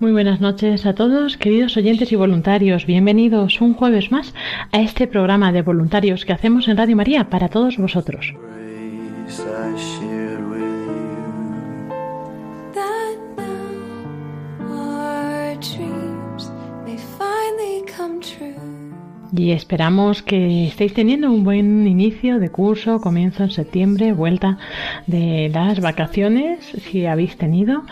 [0.00, 2.84] Muy buenas noches a todos, queridos oyentes y voluntarios.
[2.84, 4.34] Bienvenidos un jueves más
[4.72, 8.34] a este programa de voluntarios que hacemos en Radio María para todos vosotros.
[19.36, 24.56] Y esperamos que estéis teniendo un buen inicio de curso, comienzo en septiembre, vuelta
[25.06, 27.82] de las vacaciones, si habéis tenido.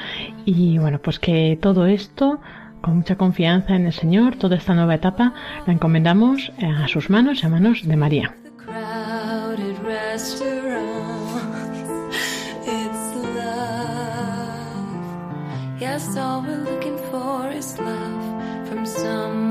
[0.47, 2.41] Y bueno, pues que todo esto,
[2.81, 5.35] con mucha confianza en el Señor, toda esta nueva etapa,
[5.67, 8.35] la encomendamos a sus manos a manos de María.
[18.85, 19.44] Yes.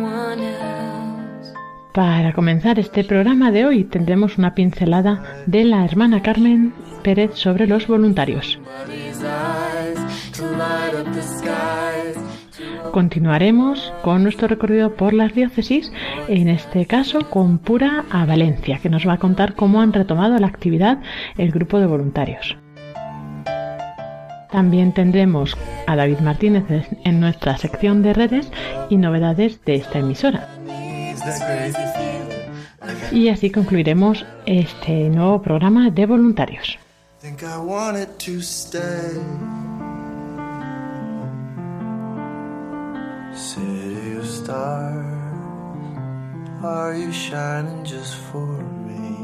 [1.94, 7.68] Para comenzar este programa de hoy tendremos una pincelada de la hermana Carmen Pérez sobre
[7.68, 8.60] los voluntarios.
[12.92, 15.92] Continuaremos con nuestro recorrido por las diócesis,
[16.28, 20.40] en este caso con Pura a Valencia, que nos va a contar cómo han retomado
[20.40, 20.98] la actividad
[21.38, 22.58] el grupo de voluntarios.
[24.52, 26.66] También tendremos a David Martínez
[27.04, 28.52] en nuestra sección de redes
[28.90, 30.48] y novedades de esta emisora.
[33.12, 36.78] Y así concluiremos este nuevo programa de voluntarios.
[37.22, 38.82] Think I wanted to stay.
[43.34, 45.06] City of stars,
[46.62, 48.46] are you shining just for
[48.86, 49.24] me?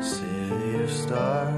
[0.00, 1.54] City of stars,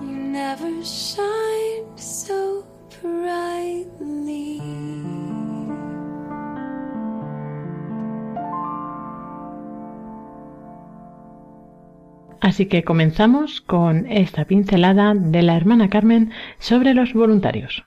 [0.00, 2.64] You never shined so
[12.44, 17.84] Así que comenzamos con esta pincelada de la hermana Carmen sobre los voluntarios.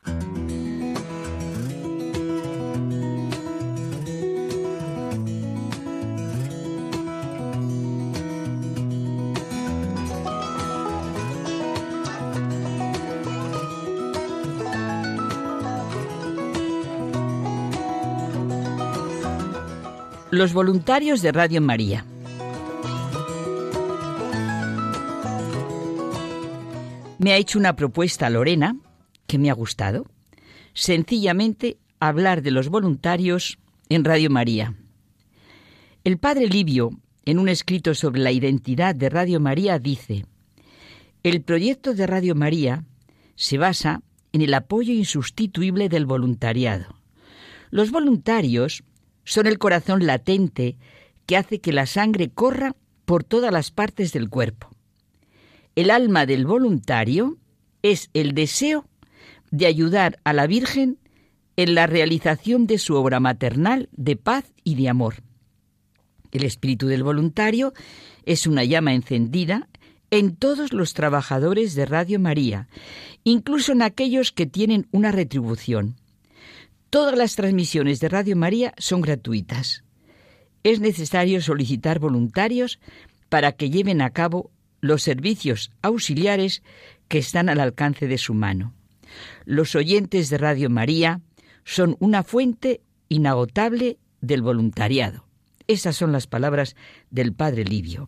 [20.38, 22.06] Los voluntarios de Radio María.
[27.18, 28.78] Me ha hecho una propuesta Lorena
[29.26, 30.06] que me ha gustado.
[30.76, 33.58] Sencillamente hablar de los voluntarios
[33.90, 34.76] en Radio María.
[36.03, 36.92] El padre Livio,
[37.26, 40.28] en un escrito sobre la identidad de Radio María, dice,
[41.24, 42.84] el proyecto de Radio María
[43.34, 44.03] se basa
[44.34, 46.96] en el apoyo insustituible del voluntariado.
[47.72, 48.84] Los voluntarios
[49.28, 50.78] son el corazón latente
[51.26, 54.70] que hace que la sangre corra por todas las partes del cuerpo.
[55.76, 57.38] El alma del voluntario
[57.84, 58.86] es el deseo
[59.52, 60.98] de ayudar a la Virgen
[61.58, 65.16] en la realización de su obra maternal de paz y de amor.
[66.32, 67.73] El espíritu del voluntario
[68.23, 69.68] es una llama encendida
[70.09, 72.70] en todos los trabajadores de Radio María,
[73.26, 75.97] incluso en aquellos que tienen una retribución.
[76.97, 79.84] Todas las transmisiones de Radio María son gratuitas.
[80.64, 82.79] Es necesario solicitar voluntarios
[83.29, 84.49] para que lleven a cabo
[84.82, 86.64] los servicios auxiliares
[87.08, 88.73] que están al alcance de su mano.
[89.46, 91.22] Los oyentes de Radio María
[91.66, 95.23] son una fuente inagotable del voluntariado.
[95.67, 96.76] Esas son las palabras
[97.11, 98.08] del padre Livio.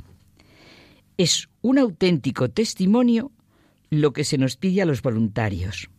[1.16, 3.32] Es un auténtico testimonio
[3.92, 5.92] lo que se nos pide a los voluntarios.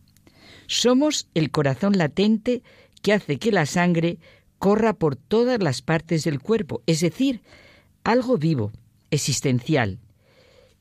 [0.71, 2.63] Somos el corazón latente
[3.01, 4.19] que hace que la sangre
[4.57, 7.41] corra por todas las partes del cuerpo, es decir,
[8.05, 8.71] algo vivo,
[9.09, 9.99] existencial.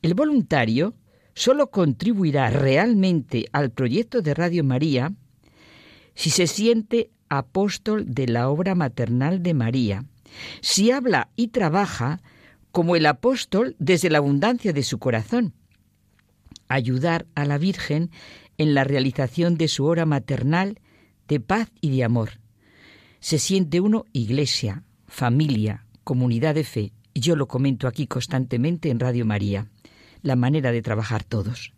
[0.01, 0.95] El voluntario
[1.35, 5.13] solo contribuirá realmente al proyecto de Radio María
[6.15, 10.05] si se siente apóstol de la obra maternal de María,
[10.61, 12.23] si habla y trabaja
[12.71, 15.53] como el apóstol desde la abundancia de su corazón.
[16.69, 18.13] Ayudar a la Virgen
[18.61, 20.81] en la realización de su obra maternal
[21.29, 22.41] de paz y de amor.
[23.19, 26.93] Se siente uno iglesia, familia, comunidad de fe.
[27.15, 29.71] Yo lo comento aquí constantemente en Radio María,
[30.21, 31.73] la manera de trabajar todos.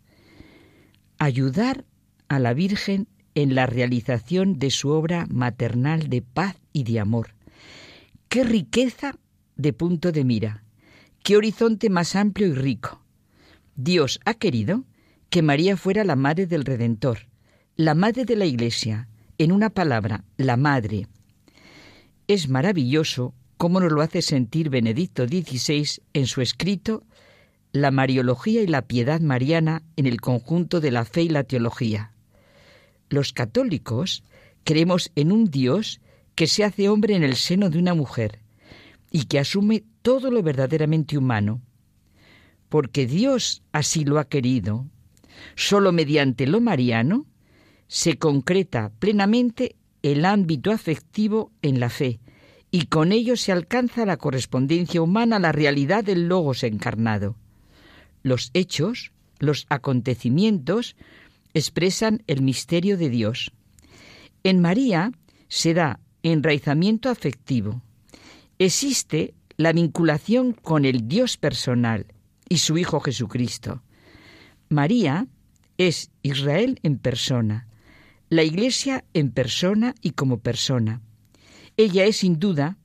[1.19, 1.85] Ayudar
[2.27, 7.29] a la Virgen en la realización de su obra maternal de paz y de amor.
[8.27, 9.17] Qué riqueza
[9.55, 10.65] de punto de mira,
[11.23, 13.01] qué horizonte más amplio y rico.
[13.77, 14.83] Dios ha querido
[15.33, 17.25] que María fuera la madre del Redentor,
[17.75, 19.07] la madre de la Iglesia,
[19.39, 21.07] en una palabra, la madre.
[22.27, 27.03] Es maravilloso cómo nos lo hace sentir Benedicto XVI en su escrito
[27.71, 32.11] La Mariología y la Piedad Mariana en el conjunto de la fe y la teología.
[33.09, 34.23] Los católicos
[34.63, 35.99] creemos en un Dios
[36.35, 38.37] que se hace hombre en el seno de una mujer
[39.09, 41.59] y que asume todo lo verdaderamente humano.
[42.69, 44.85] Porque Dios así lo ha querido,
[45.55, 47.25] solo mediante lo mariano
[47.87, 52.19] se concreta plenamente el ámbito afectivo en la fe
[52.71, 57.35] y con ello se alcanza la correspondencia humana a la realidad del logos encarnado.
[58.23, 60.95] Los hechos, los acontecimientos,
[61.53, 63.51] expresan el misterio de Dios.
[64.43, 65.11] En María
[65.49, 67.83] se da enraizamiento afectivo.
[68.57, 72.07] Existe la vinculación con el Dios personal
[72.49, 73.83] y su Hijo Jesucristo.
[74.73, 75.27] María
[75.77, 77.67] es Israel en persona,
[78.29, 81.01] la Iglesia en persona y como persona.
[81.77, 82.77] Ella es sin duda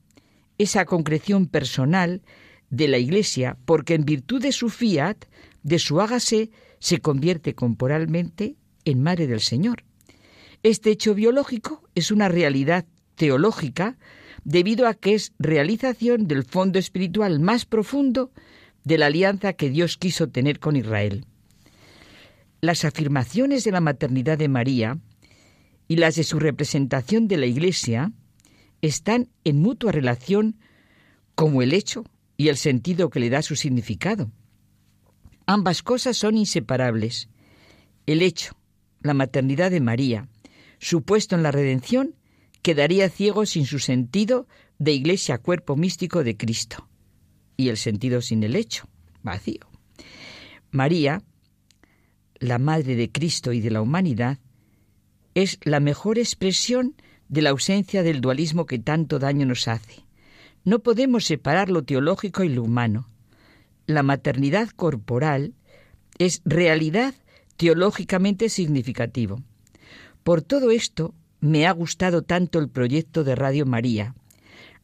[0.57, 2.21] esa concreción personal
[2.69, 5.25] de la Iglesia porque en virtud de su fiat,
[5.63, 8.55] de su hágase, se convierte corporalmente
[8.85, 9.83] en Madre del Señor.
[10.63, 13.97] Este hecho biológico es una realidad teológica
[14.43, 18.31] debido a que es realización del fondo espiritual más profundo
[18.83, 21.25] de la alianza que Dios quiso tener con Israel.
[22.61, 24.97] Las afirmaciones de la maternidad de María
[25.87, 28.11] y las de su representación de la Iglesia
[28.81, 30.57] están en mutua relación
[31.35, 32.03] como el hecho
[32.35, 34.31] y el sentido que le da su significado.
[35.45, 37.29] Ambas cosas son inseparables.
[38.05, 38.55] El hecho,
[39.01, 40.27] la maternidad de María,
[40.79, 42.15] supuesto en la redención,
[42.61, 44.47] quedaría ciego sin su sentido
[44.79, 46.87] de iglesia cuerpo místico de Cristo,
[47.57, 48.87] y el sentido sin el hecho,
[49.23, 49.69] vacío.
[50.71, 51.23] María,
[52.39, 54.39] la Madre de Cristo y de la humanidad,
[55.35, 56.95] es la mejor expresión
[57.27, 60.03] de la ausencia del dualismo que tanto daño nos hace.
[60.63, 63.07] No podemos separar lo teológico y lo humano.
[63.85, 65.53] La maternidad corporal
[66.17, 67.13] es realidad
[67.57, 69.41] teológicamente significativo.
[70.23, 74.15] Por todo esto, me ha gustado tanto el proyecto de Radio María,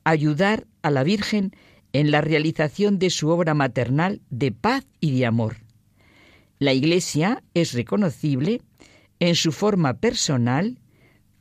[0.03, 1.55] ayudar a la Virgen
[1.93, 5.64] en la realización de su obra maternal de paz y de amor.
[6.59, 8.61] La Iglesia es reconocible
[9.19, 10.79] en su forma personal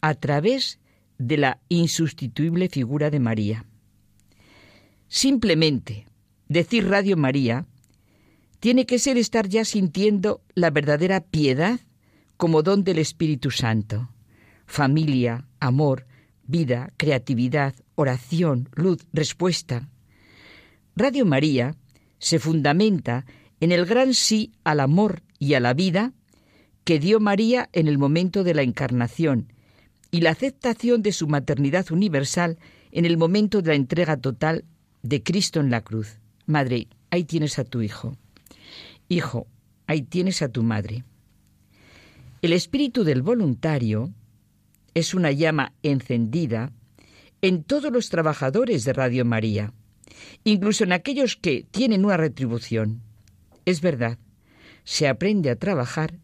[0.01, 0.81] a través
[1.19, 3.65] de la insustituible figura de María.
[5.09, 6.07] Simplemente
[6.49, 7.67] decir Radio María
[8.61, 11.81] tiene que ser estar ya sintiendo la verdadera piedad
[12.37, 14.11] como don del Espíritu Santo.
[14.67, 16.07] Familia, amor,
[16.47, 19.89] vida, creatividad, oración, luz, respuesta.
[20.97, 21.77] Radio María
[22.19, 23.27] se fundamenta
[23.65, 26.13] en el gran sí al amor y a la vida
[26.85, 29.55] que dio María en el momento de la encarnación
[30.11, 32.59] y la aceptación de su maternidad universal
[32.93, 34.67] en el momento de la entrega total
[35.03, 36.19] de Cristo en la cruz.
[36.45, 38.19] Madre, ahí tienes a tu hijo.
[39.09, 39.47] Hijo,
[39.87, 41.05] ahí tienes a tu madre.
[42.43, 44.13] El espíritu del voluntario
[44.93, 46.71] es una llama encendida
[47.41, 49.73] en todos los trabajadores de Radio María,
[50.45, 53.01] incluso en aquellos que tienen una retribución.
[53.65, 54.19] Es verdad,
[54.85, 56.19] se aprende a trabajar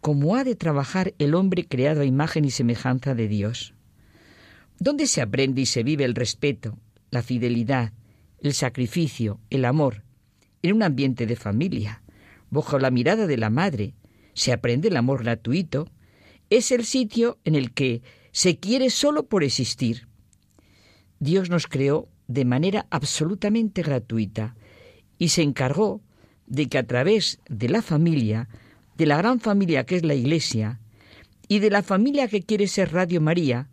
[0.00, 3.74] como ha de trabajar el hombre creado a imagen y semejanza de Dios.
[4.78, 6.78] ¿Dónde se aprende y se vive el respeto,
[7.10, 7.92] la fidelidad,
[8.40, 10.04] el sacrificio, el amor,
[10.62, 12.02] en un ambiente de familia,
[12.50, 13.94] bajo la mirada de la madre,
[14.34, 15.88] se aprende el amor gratuito,
[16.50, 20.06] es el sitio en el que se quiere solo por existir.
[21.18, 24.54] Dios nos creó de manera absolutamente gratuita
[25.18, 26.02] y se encargó
[26.48, 28.48] de que a través de la familia,
[28.96, 30.80] de la gran familia que es la Iglesia,
[31.46, 33.68] y de la familia que quiere ser Radio María,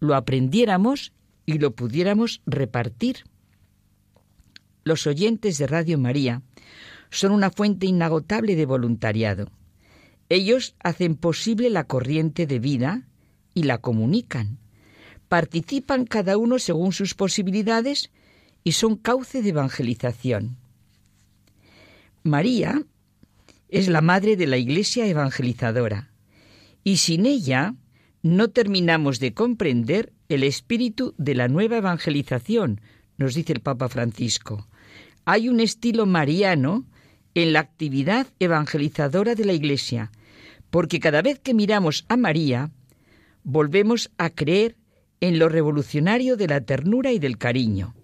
[0.00, 1.12] lo aprendiéramos
[1.46, 3.24] y lo pudiéramos repartir.
[4.82, 6.42] Los oyentes de Radio María
[7.10, 9.50] son una fuente inagotable de voluntariado.
[10.28, 13.06] Ellos hacen posible la corriente de vida,
[13.54, 14.58] y la comunican.
[15.28, 18.10] Participan cada uno según sus posibilidades
[18.62, 20.58] y son cauce de evangelización.
[22.26, 22.82] María
[23.68, 26.10] es la madre de la Iglesia evangelizadora
[26.82, 27.74] y sin ella
[28.22, 32.80] no terminamos de comprender el espíritu de la nueva evangelización,
[33.18, 34.66] nos dice el Papa Francisco.
[35.26, 36.86] Hay un estilo mariano
[37.34, 40.10] en la actividad evangelizadora de la Iglesia,
[40.70, 42.70] porque cada vez que miramos a María,
[43.42, 44.78] volvemos a creer
[45.20, 47.94] en lo revolucionario de la ternura y del cariño.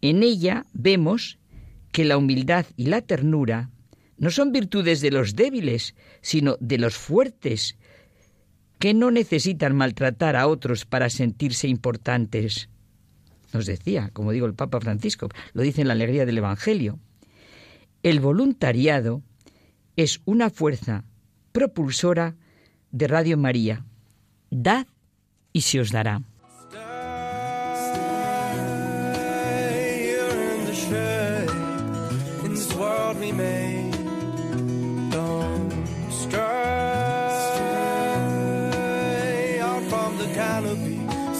[0.00, 1.39] En ella vemos
[1.92, 3.70] que la humildad y la ternura
[4.16, 7.76] no son virtudes de los débiles, sino de los fuertes,
[8.78, 12.68] que no necesitan maltratar a otros para sentirse importantes.
[13.52, 16.98] Nos decía, como digo el Papa Francisco, lo dice en la alegría del Evangelio.
[18.02, 19.22] El voluntariado
[19.96, 21.04] es una fuerza
[21.52, 22.36] propulsora
[22.90, 23.84] de Radio María.
[24.50, 24.86] Dad
[25.52, 26.22] y se os dará.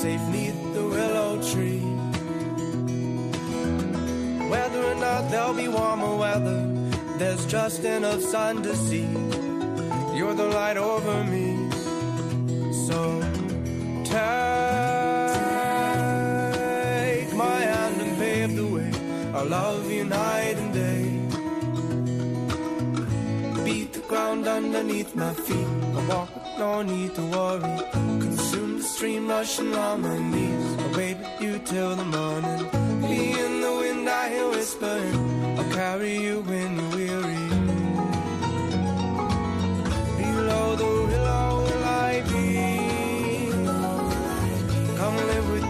[0.00, 1.82] Safe neath the willow tree.
[4.48, 6.60] Whether or not there'll be warmer weather,
[7.18, 9.08] there's just enough sun to see.
[10.16, 11.48] You're the light over me.
[12.86, 12.98] So
[14.04, 14.14] take
[17.44, 18.90] my hand and pave the way.
[19.56, 19.79] Love
[24.74, 25.66] underneath my feet.
[25.96, 27.76] I walk with no need to worry.
[28.24, 30.76] Consume the stream rushing on my knees.
[30.78, 32.62] I'll wait with you till the morning.
[33.02, 35.58] Me in the wind, I hear whispering.
[35.58, 37.46] I'll carry you when you're weary.
[40.20, 42.50] Below the willow will I be.
[44.98, 45.69] Come live with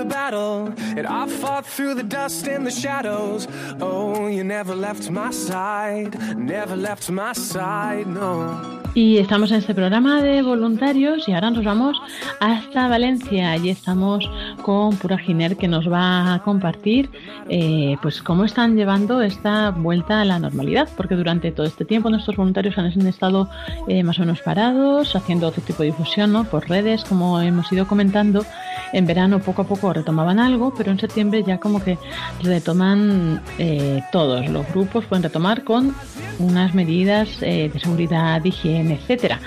[0.00, 3.46] the battle, and I fought through the dust and the shadows.
[3.82, 8.79] Oh, you never left my side, never left my side, no.
[8.92, 11.96] Y estamos en este programa de voluntarios y ahora nos vamos
[12.40, 13.52] hasta Valencia.
[13.52, 14.28] Allí estamos
[14.62, 17.08] con Pura Giner que nos va a compartir
[17.48, 22.10] eh, pues cómo están llevando esta vuelta a la normalidad, porque durante todo este tiempo
[22.10, 23.48] nuestros voluntarios han estado
[23.86, 27.86] eh, más o menos parados, haciendo otro tipo de difusión por redes, como hemos ido
[27.86, 28.44] comentando.
[28.92, 31.96] En verano poco a poco retomaban algo, pero en septiembre ya como que
[32.42, 35.94] retoman eh, todos los grupos, pueden retomar con
[36.40, 39.38] unas medidas de seguridad, de higiene, etcétera.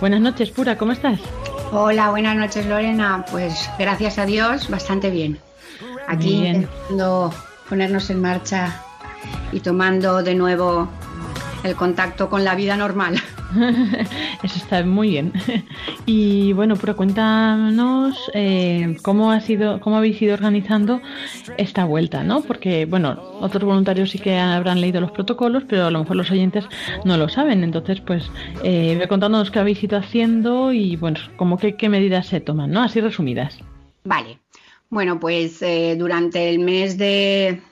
[0.00, 1.20] Buenas noches, Pura, ¿cómo estás?
[1.72, 3.24] Hola, buenas noches Lorena.
[3.30, 5.38] Pues gracias a Dios, bastante bien.
[6.06, 6.68] Aquí Bien.
[7.68, 8.82] ponernos en marcha
[9.52, 10.88] y tomando de nuevo
[11.64, 13.16] el contacto con la vida normal.
[14.42, 15.32] Eso está muy bien.
[16.06, 21.00] Y bueno, Pura, cuéntanos eh, cómo ha sido, cómo habéis ido organizando
[21.56, 22.42] esta vuelta, ¿no?
[22.42, 26.30] Porque bueno, otros voluntarios sí que habrán leído los protocolos, pero a lo mejor los
[26.30, 26.66] oyentes
[27.04, 27.64] no lo saben.
[27.64, 28.30] Entonces, pues,
[28.62, 32.70] eh, ve contándonos qué habéis ido haciendo y bueno, como que qué medidas se toman,
[32.70, 32.82] ¿no?
[32.82, 33.58] Así resumidas.
[34.04, 34.38] Vale.
[34.90, 37.62] Bueno, pues eh, durante el mes de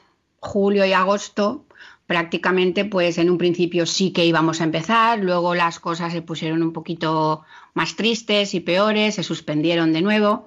[0.41, 1.67] julio y agosto,
[2.13, 6.63] prácticamente, pues en un principio sí que íbamos a empezar, luego las cosas se pusieron
[6.63, 7.41] un poquito
[7.73, 10.47] más tristes y peores, se suspendieron de nuevo.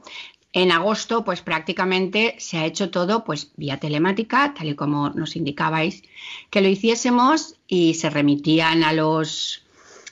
[0.54, 5.36] En agosto, pues prácticamente se ha hecho todo pues vía telemática, tal y como nos
[5.36, 6.04] indicabais
[6.52, 9.64] que lo hiciésemos y se remitían a los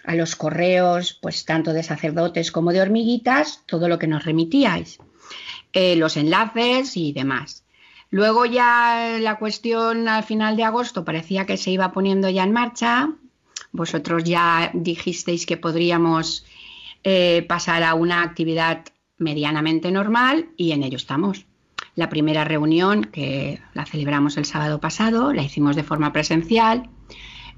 [0.06, 4.98] a los correos, pues tanto de sacerdotes como de hormiguitas, todo lo que nos remitíais,
[5.72, 7.63] eh, los enlaces y demás.
[8.14, 12.52] Luego ya la cuestión al final de agosto parecía que se iba poniendo ya en
[12.52, 13.10] marcha.
[13.72, 16.46] Vosotros ya dijisteis que podríamos
[17.04, 18.86] eh, pasar a una actividad
[19.18, 21.48] medianamente normal y en ello estamos.
[21.96, 26.92] La primera reunión, que la celebramos el sábado pasado, la hicimos de forma presencial,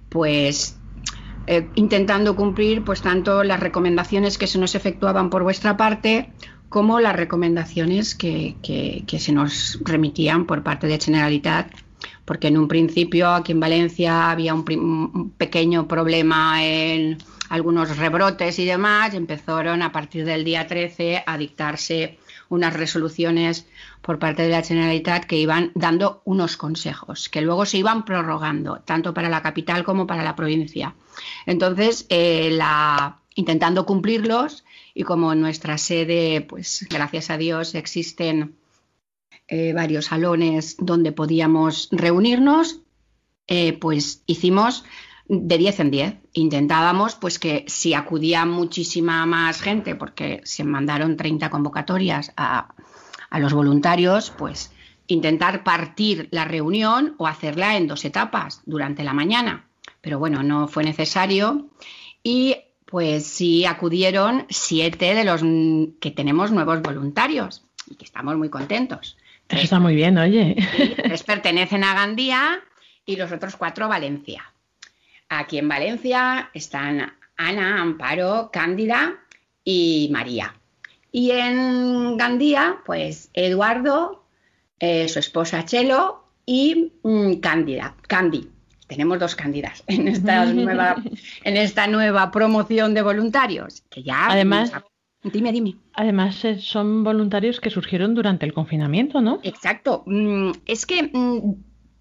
[0.08, 0.80] pues
[1.48, 6.32] eh, intentando cumplir pues tanto las recomendaciones que se nos efectuaban por vuestra parte
[6.70, 11.72] como las recomendaciones que, que, se nos remitían por parte de Generalitat
[12.26, 17.20] porque en un principio aquí en Valencia había un, pequeño problema en
[17.50, 22.18] algunos rebrotes y demás, empezaron a partir del día 13 a dictarse
[22.50, 23.68] unas resoluciones
[24.02, 28.82] por parte de la Generalitat que iban dando unos consejos, que luego se iban prorrogando,
[28.86, 30.96] tanto para la capital como para la provincia.
[31.46, 32.58] Entonces, eh,
[33.36, 34.64] intentando cumplirlos,
[34.98, 38.56] y como en nuestra sede, pues gracias a Dios, existen
[39.50, 42.80] eh, varios salones donde podíamos reunirnos,
[43.48, 44.86] eh, pues hicimos
[45.28, 46.16] de 10 en 10.
[46.32, 52.74] Intentábamos pues que si acudía muchísima más gente, porque se mandaron 30 convocatorias a,
[53.30, 54.72] a los voluntarios, pues
[55.08, 59.68] intentar partir la reunión o hacerla en dos etapas durante la mañana.
[60.00, 61.68] Pero bueno, no fue necesario
[62.24, 62.56] y
[62.96, 65.42] pues sí acudieron siete de los
[66.00, 69.18] que tenemos nuevos voluntarios y que estamos muy contentos.
[69.50, 70.56] Eso está muy bien, oye.
[71.04, 72.64] Tres pertenecen a Gandía
[73.06, 74.50] y los otros cuatro a Valencia.
[75.28, 79.16] Aquí en Valencia están Ana, Amparo, Cándida
[79.66, 80.56] y María.
[81.12, 84.24] Y en Gandía, pues Eduardo,
[84.80, 88.55] eh, su esposa Chelo y mm, Cándida, Candy.
[88.88, 90.96] Tenemos dos cándidas en esta nueva,
[91.44, 93.84] en esta nueva promoción de voluntarios.
[93.90, 94.28] Que ya.
[94.28, 94.72] Además.
[95.24, 95.76] Dime, dime.
[95.94, 99.40] Además, eh, son voluntarios que surgieron durante el confinamiento, ¿no?
[99.42, 100.04] Exacto.
[100.06, 101.56] Mm, es que mm,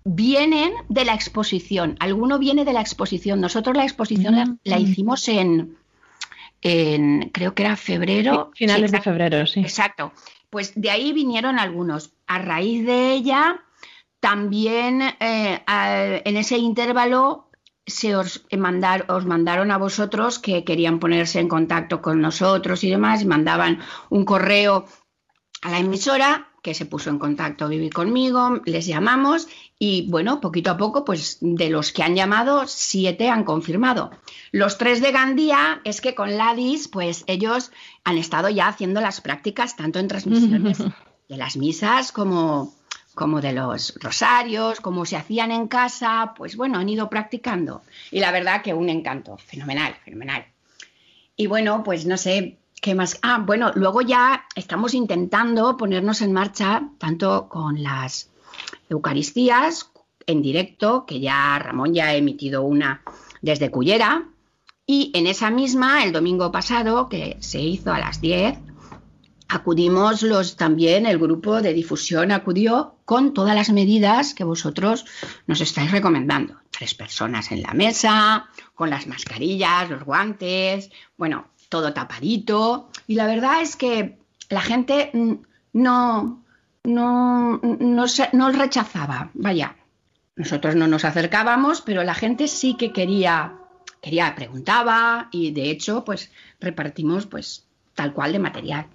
[0.05, 1.97] vienen de la exposición.
[2.01, 3.41] Alguno viene de la exposición.
[3.41, 5.79] Nosotros la exposición la, la hicimos en,
[6.61, 8.51] en, creo que era febrero.
[8.55, 9.61] Finales Sí, de febrero, sí.
[9.61, 10.13] Exacto.
[10.51, 12.13] Pues de ahí vinieron algunos.
[12.27, 13.61] A raíz de ella,
[14.25, 17.51] también eh, a- en ese intervalo
[17.87, 22.83] se os, eh, mandar- os mandaron a vosotros que querían ponerse en contacto con nosotros
[22.85, 24.87] y demás, y mandaban un correo
[25.61, 29.47] a la emisora que se puso en contacto Vivi conmigo, les llamamos
[29.79, 34.11] y bueno, poquito a poco, pues de los que han llamado, siete han confirmado.
[34.53, 37.71] Los tres de Gandía es que con Ladis, pues ellos
[38.05, 40.79] han estado ya haciendo las prácticas tanto en transmisiones
[41.29, 42.73] de las misas como,
[43.15, 47.83] como de los rosarios, como se hacían en casa, pues bueno, han ido practicando.
[48.11, 50.47] Y la verdad que un encanto, fenomenal, fenomenal.
[51.37, 53.19] Y bueno, pues no sé qué más.
[53.23, 58.31] Ah, bueno, luego ya estamos intentando ponernos en marcha tanto con las
[58.89, 59.91] Eucaristías
[60.27, 63.03] en directo, que ya Ramón ya ha emitido una
[63.43, 64.29] desde Cullera,
[64.87, 68.59] y en esa misma, el domingo pasado, que se hizo a las 10,
[69.49, 75.05] acudimos los también, el grupo de difusión acudió con todas las medidas que vosotros
[75.47, 76.57] nos estáis recomendando.
[76.71, 82.91] Tres personas en la mesa, con las mascarillas, los guantes, bueno, todo tapadito.
[83.07, 85.11] Y la verdad es que la gente
[85.73, 86.43] no,
[86.85, 89.77] no, no, no rechazaba, vaya.
[90.37, 93.55] Nosotros no nos acercábamos, pero la gente sí que quería,
[94.01, 98.87] quería, preguntaba y de hecho, pues repartimos pues tal cual de material,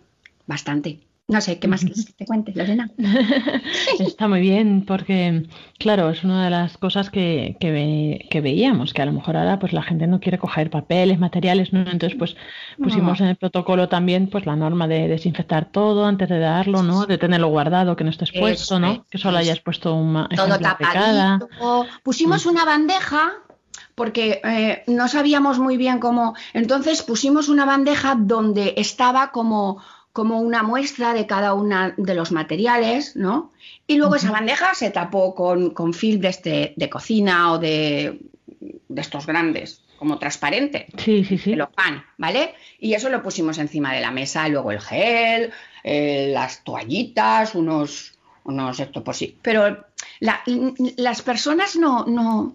[0.49, 0.99] bastante.
[1.31, 2.89] No sé, ¿qué más quieres que te cuente, Lorena?
[3.99, 8.93] Está muy bien porque, claro, es una de las cosas que, que, ve- que veíamos,
[8.95, 11.81] que a lo mejor ahora pues la gente no quiere coger papeles, materiales, ¿no?
[11.81, 12.35] Entonces pues
[12.81, 17.05] pusimos en el protocolo también pues la norma de desinfectar todo antes de darlo, ¿no?
[17.05, 18.91] De tenerlo guardado, que no esté expuesto, Eso ¿no?
[18.93, 21.47] es, Que solo hayas puesto un todo tapadito.
[22.01, 23.33] Pusimos una bandeja
[23.93, 26.33] porque eh, no sabíamos muy bien cómo.
[26.53, 29.79] Entonces pusimos una bandeja donde estaba como,
[30.19, 33.53] como una muestra de cada uno de los materiales, ¿no?
[33.87, 38.19] Y luego esa bandeja se tapó con, con film de, este, de cocina o de,
[38.89, 41.51] de estos grandes, como transparente Sí, sí, sí.
[41.51, 42.53] de los pan, ¿vale?
[42.79, 45.51] Y eso lo pusimos encima de la mesa, luego el gel,
[45.85, 48.11] eh, las toallitas, unos,
[48.43, 49.37] unos esto por sí.
[49.41, 49.85] Pero
[50.19, 50.41] la-
[50.97, 52.53] las personas no, no,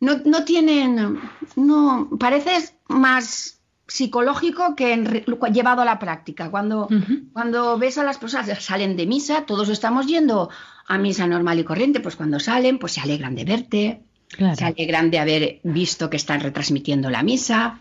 [0.00, 1.18] no, no tienen,
[1.56, 2.52] no, parece
[2.88, 3.58] más
[3.92, 6.50] psicológico que en llevado a la práctica.
[6.50, 6.88] Cuando,
[7.32, 10.48] cuando ves a las personas salen de misa, todos estamos yendo
[10.88, 14.56] a misa normal y corriente, pues cuando salen, pues se alegran de verte, Claro.
[14.56, 17.80] se alegran de haber visto que están retransmitiendo la misa.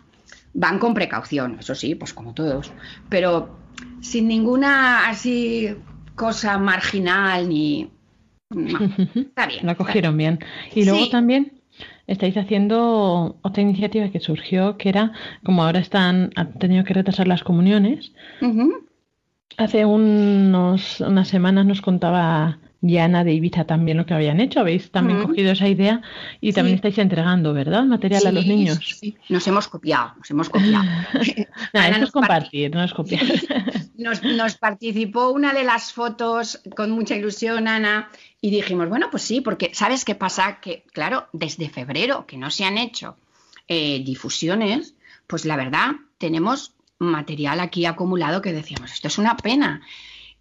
[0.53, 2.73] Van con precaución, eso sí, pues como todos,
[3.07, 3.57] pero
[4.01, 5.69] sin ninguna así
[6.15, 7.89] cosa marginal ni...
[8.49, 8.79] no,
[9.15, 9.65] está bien.
[9.65, 10.39] Lo cogieron bien.
[10.75, 11.09] Y luego Sí.
[11.09, 11.60] también
[12.07, 15.11] estáis haciendo otra iniciativa que surgió, que era,
[15.43, 18.11] como ahora están, han tenido que retrasar las comuniones,
[19.57, 24.59] hace unos, unas semanas nos contaba Diana de Ibiza también lo que habían hecho.
[24.59, 26.01] Habéis también cogido esa idea
[26.39, 26.77] y también Sí.
[26.77, 27.83] estáis entregando, ¿verdad?
[27.83, 28.79] Material a los niños.
[28.99, 29.15] sí.
[29.29, 30.83] Nos hemos copiado, nos hemos copiado.
[31.21, 33.21] Esto nos es compartir, no es copiar.
[33.97, 38.09] nos, nos participó una de las fotos con mucha ilusión, Ana,
[38.41, 40.59] y dijimos, bueno, pues sí, porque ¿sabes qué pasa?
[40.59, 43.15] Que, claro, desde febrero que no se han hecho
[43.67, 44.95] eh, difusiones,
[45.27, 49.81] pues la verdad, tenemos material aquí acumulado que decíamos, esto es una pena.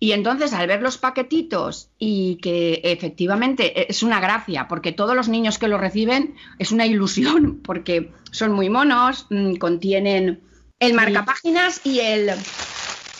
[0.02, 5.28] Y entonces al ver los paquetitos y que efectivamente es una gracia, porque todos los
[5.28, 10.40] niños que lo reciben es una ilusión, porque son muy monos, mm, contienen
[10.78, 12.30] el marcapáginas y el...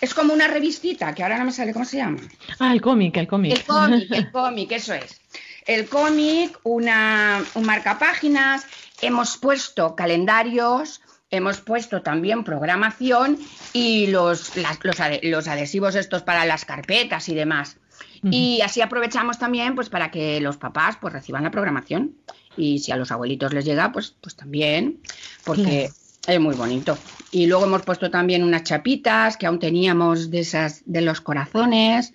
[0.01, 2.19] Es como una revistita, que ahora no me sale cómo se llama.
[2.59, 3.53] Ah, el cómic, el cómic.
[3.53, 5.21] El cómic, el cómic, eso es.
[5.67, 8.67] El cómic, una, un marcapáginas,
[9.03, 13.39] hemos puesto calendarios, hemos puesto también programación
[13.73, 17.77] y los, las- los, los adhesivos estos para las carpetas y demás.
[18.23, 22.17] Y así aprovechamos también pues para que los papás pues reciban la programación.
[22.57, 25.01] Y si a los abuelitos les llega, pues, pues también,
[25.45, 25.91] porque
[26.27, 27.03] es muy bonito.
[27.31, 32.13] Y luego hemos puesto también unas chapitas que aún teníamos de esas de los corazones.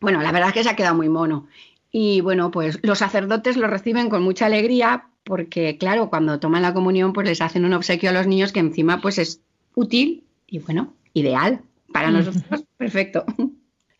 [0.00, 1.48] Bueno, la verdad es que se ha quedado muy mono.
[1.90, 6.74] Y bueno, pues los sacerdotes lo reciben con mucha alegría porque, claro, cuando toman la
[6.74, 9.42] comunión, pues les hacen un obsequio a los niños que encima pues es
[9.74, 11.62] útil y bueno, ideal.
[11.92, 12.18] Para Ujú.
[12.18, 13.24] nosotros, perfecto.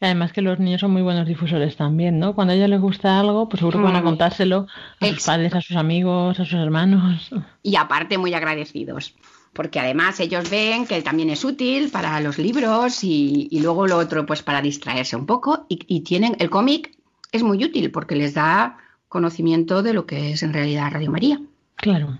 [0.02, 2.34] Además que los niños son muy buenos difusores también, ¿no?
[2.34, 4.04] Cuando a ellos les gusta algo, pues seguro que van a Mm.
[4.04, 4.66] contárselo
[5.00, 7.30] a sus padres, a sus amigos, a sus hermanos.
[7.62, 9.14] Y aparte muy agradecidos,
[9.52, 13.96] porque además ellos ven que también es útil para los libros y, y luego lo
[13.98, 16.90] otro pues para distraerse un poco y, y tienen el cómic
[17.30, 21.40] es muy útil porque les da conocimiento de lo que es en realidad Radio María
[21.76, 22.18] Claro.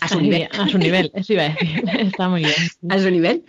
[0.00, 0.48] a su nivel.
[0.58, 1.84] A su nivel, eso iba a decir.
[2.00, 2.54] Está muy bien.
[2.90, 3.44] A su nivel.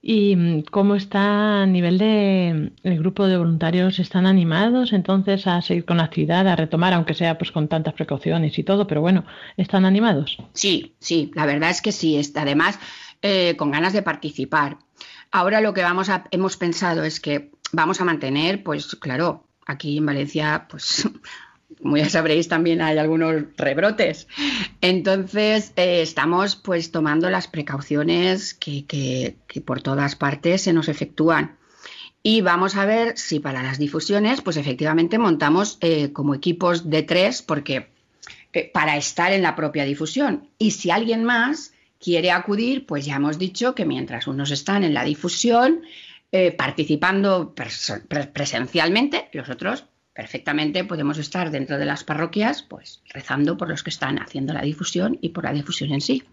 [0.00, 3.98] ¿Y mm, cómo está a nivel de el grupo de voluntarios?
[3.98, 7.94] ¿Están animados entonces a seguir con la actividad, a retomar, aunque sea pues con tantas
[7.94, 9.24] precauciones y todo, pero bueno,
[9.56, 10.38] ¿están animados?
[10.52, 12.78] Sí, sí, la verdad es que sí, está además
[13.22, 14.78] eh, con ganas de participar.
[15.30, 19.98] Ahora lo que vamos a, hemos pensado es que vamos a mantener, pues claro, aquí
[19.98, 21.08] en Valencia, pues
[21.82, 24.26] como ya sabréis, también hay algunos rebrotes.
[24.80, 30.88] Entonces, eh, estamos pues tomando las precauciones que, que- que por todas partes se nos
[30.88, 31.56] efectúan.
[32.22, 37.02] Y vamos a ver si para las difusiones, pues efectivamente montamos eh, como equipos de
[37.04, 37.88] tres, porque
[38.52, 40.48] eh, para estar en la propia difusión.
[40.58, 44.94] Y si alguien más quiere acudir, pues ya hemos dicho que mientras unos están en
[44.94, 45.82] la difusión,
[46.56, 47.54] participando
[48.34, 49.86] presencialmente, los otros
[50.18, 54.62] perfectamente podemos estar dentro de las parroquias, pues rezando por los que están haciendo la
[54.62, 56.24] difusión y por la difusión en sí.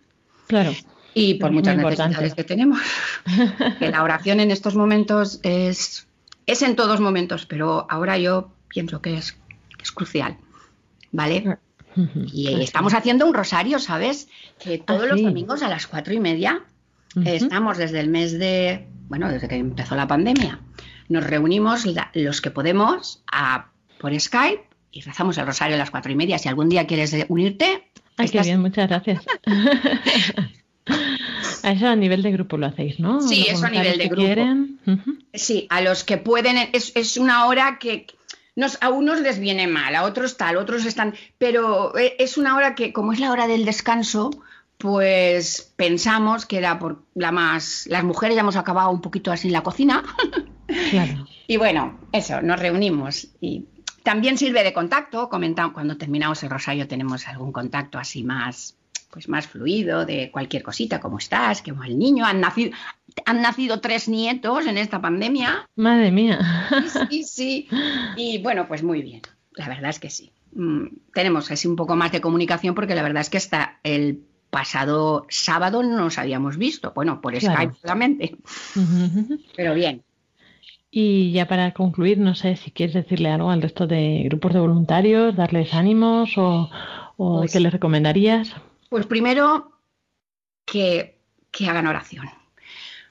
[0.48, 0.74] Claro.
[1.14, 2.18] Y por muchas importante.
[2.18, 2.80] necesidades que tenemos.
[3.80, 6.08] que la oración en estos momentos es,
[6.48, 10.36] es en todos momentos, pero ahora yo pienso que es, que es crucial.
[11.12, 11.60] ¿Vale?
[12.34, 14.30] Y estamos haciendo un rosario, ¿sabes?
[14.58, 15.26] Que todos Ah, los sí.
[15.26, 16.64] domingos a las cuatro y media
[17.24, 20.60] estamos desde el mes de, bueno, desde que empezó la pandemia.
[21.08, 23.68] Nos reunimos la- los que podemos a-
[24.06, 26.38] por Skype y rezamos el rosario a las cuatro y media.
[26.38, 29.26] Si algún día quieres unirte, Ay, qué estás- bien, muchas gracias.
[31.64, 33.20] A eso a nivel de grupo lo hacéis, ¿no?
[33.22, 34.22] Sí, eso a nivel de grupo.
[34.24, 34.80] quieren.
[35.34, 38.06] Sí, a los que pueden, es, es una hora que
[38.56, 42.56] nos, a unos les viene mal, a otros tal, otros están, pero eh, es una
[42.56, 44.30] hora que, como es la hora del descanso,
[44.78, 49.48] pues pensamos que era por la más, las mujeres ya hemos acabado un poquito así
[49.48, 50.04] en la cocina
[50.92, 51.28] Claro.
[51.48, 53.66] y bueno, eso, nos reunimos y
[54.06, 58.78] también sirve de contacto, comentamos, cuando terminamos el rosario tenemos algún contacto así más,
[59.10, 61.62] pues más fluido de cualquier cosita, ¿cómo estás?
[61.64, 62.24] ¿Cómo va el niño?
[62.24, 62.72] Han nacido,
[63.26, 65.68] han nacido tres nietos en esta pandemia.
[65.76, 66.40] Madre mía.
[67.10, 67.68] Sí, sí.
[68.16, 69.22] Y bueno, pues muy bien.
[69.54, 70.32] La verdad es que sí.
[70.54, 74.22] Mm, tenemos así un poco más de comunicación porque la verdad es que hasta el
[74.52, 76.94] pasado sábado no nos habíamos visto.
[76.96, 77.56] Bueno, por Claro.
[77.56, 78.38] Skype solamente.
[79.56, 80.04] Pero bien.
[80.98, 84.62] Y ya para concluir, no sé si quieres decirle algo al resto de grupos de
[84.62, 86.70] voluntarios, darles ánimos o,
[87.18, 88.54] o Pues- qué les recomendarías.
[88.88, 89.74] Pues primero
[90.64, 91.18] que,
[91.52, 92.30] que hagan oración.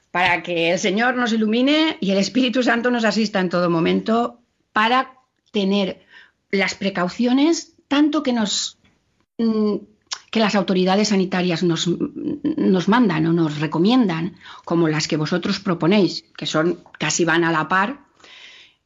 [0.09, 4.39] Para que el Señor nos ilumine y el Espíritu Santo nos asista en todo momento
[4.73, 5.13] para
[5.51, 6.01] tener
[6.49, 8.79] las precauciones tanto que nos
[9.37, 9.75] mm,
[10.35, 16.25] que las autoridades sanitarias nos, nos mandan o nos recomiendan, como las que vosotros proponéis,
[16.35, 18.01] que son casi van a la par,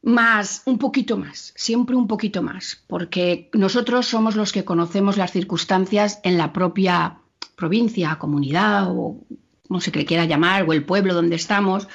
[0.04, 5.32] más, un poquito más, siempre un poquito más, porque nosotros somos los que conocemos las
[5.32, 7.18] circunstancias en la propia
[7.56, 9.26] provincia, comunidad o
[9.70, 11.88] no sé qué le quiera llamar, o el pueblo donde estamos,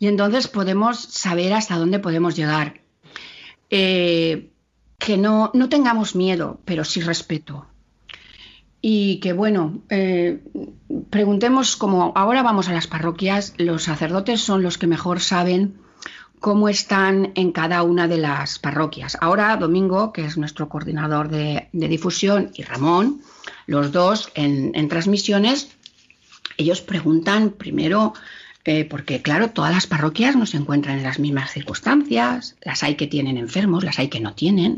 [0.00, 2.80] y entonces podemos saber hasta dónde podemos llegar.
[3.70, 4.50] Eh,
[4.98, 7.68] que no, no tengamos miedo, pero sí respeto.
[8.80, 10.40] Y que bueno, eh,
[11.10, 15.78] preguntemos como ahora vamos a las parroquias, los sacerdotes son los que mejor saben
[16.38, 19.18] cómo están en cada una de las parroquias.
[19.20, 23.20] Ahora Domingo, que es nuestro coordinador de, difusión, y Ramón,
[23.66, 25.70] los dos en, en transmisiones,
[26.56, 28.14] ellos preguntan primero
[28.68, 32.96] eh, porque claro, todas las parroquias no se encuentran en las mismas circunstancias, las hay
[32.96, 34.76] que tienen enfermos, las hay que no tienen,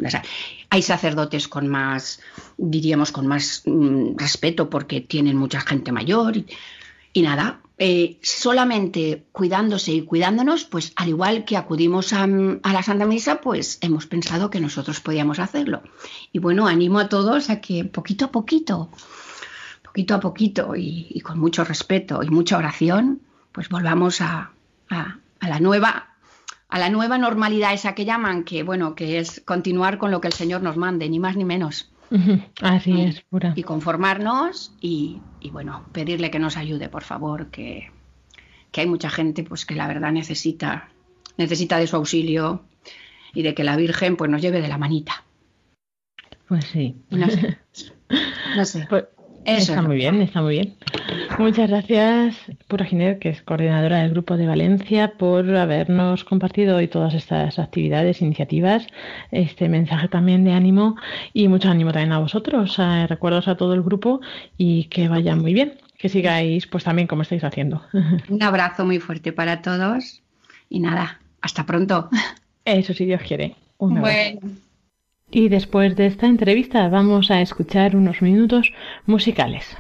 [0.69, 2.21] hay, sacerdotes con más,
[2.57, 9.91] diríamos, con más mm, respeto porque tienen mucha gente mayor y, nada, eh, solamente cuidándose
[9.91, 14.61] y cuidándonos, pues al igual que acudimos a, la Santa Misa, pues hemos pensado que
[14.61, 15.83] nosotros podíamos hacerlo.
[16.31, 18.89] Y bueno, animo a todos a que poquito a poquito,
[19.83, 24.53] poquito a poquito y con mucho respeto y mucha oración, pues volvamos a,
[24.89, 26.07] la nueva
[26.69, 30.29] a la nueva normalidad esa que llaman, que bueno, que es continuar con lo que
[30.29, 31.91] el Señor nos mande, ni más ni menos.
[32.61, 33.53] Así es, pura.
[33.57, 37.91] Y conformarnos y, bueno, pedirle que nos ayude, por favor, que,
[38.73, 40.89] hay mucha gente pues que la verdad necesita,
[41.37, 42.63] necesita de su auxilio
[43.35, 45.25] y de que la Virgen pues nos lleve de la manita.
[46.47, 46.97] Pues sí.
[47.11, 47.59] No sé.
[48.57, 48.85] No sé.
[48.91, 49.05] Pues,
[49.45, 50.75] está muy bien, está muy bien.
[51.39, 52.37] Muchas gracias,
[52.69, 57.59] Pura Giner, que es coordinadora del Grupo de Valencia, por habernos compartido hoy todas estas
[57.59, 58.87] actividades, iniciativas,
[59.31, 60.97] este mensaje también de ánimo
[61.33, 62.77] y mucho ánimo también a vosotros.
[63.09, 64.21] recuerdos a todo el grupo
[64.57, 67.83] y que vaya muy bien, que sigáis pues también como estáis haciendo.
[68.29, 70.23] Un abrazo muy fuerte para todos
[70.69, 72.09] y nada, hasta pronto.
[72.65, 73.57] Eso si Dios quiere.
[73.79, 74.41] bueno.
[75.33, 78.73] Y después de esta entrevista vamos a escuchar unos minutos
[79.07, 79.77] musicales.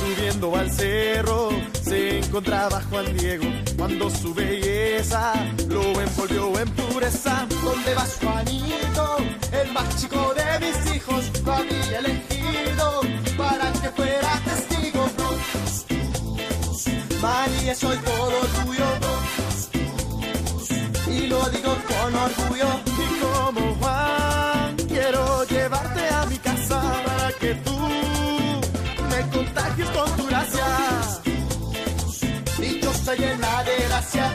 [0.00, 1.50] Subiendo al cerro
[1.82, 3.44] se encontraba Juan Diego
[3.86, 5.34] cuando su belleza
[5.68, 7.46] lo envolvió en pureza.
[7.62, 9.16] ¿Dónde vas Juanito?
[9.52, 13.02] El más chico de mis hijos lo había elegido
[13.36, 15.06] para que fuera testigo.
[17.20, 18.86] María, soy todo tuyo.
[21.06, 22.70] Y lo digo con orgullo.
[22.86, 27.78] Y como Juan, quiero llevarte a mi casa para que tú
[29.10, 30.33] me contagies con tu
[34.12, 34.34] de gracia.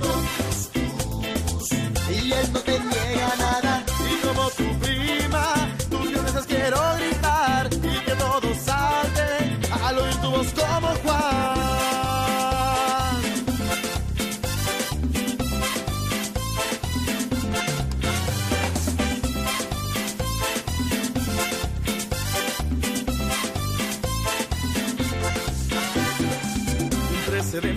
[2.11, 2.78] Y él no te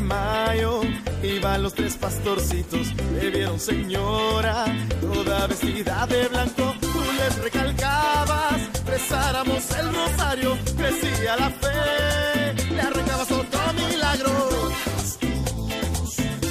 [0.02, 0.80] mayo
[1.22, 4.64] iban los tres pastorcitos, le vieron señora,
[5.00, 13.30] toda vestida de blanco, tú les recalcabas, rezáramos el rosario, crecía la fe, le arrancabas
[13.30, 14.30] otro milagro.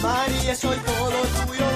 [0.01, 1.69] María, soy todo tuyo,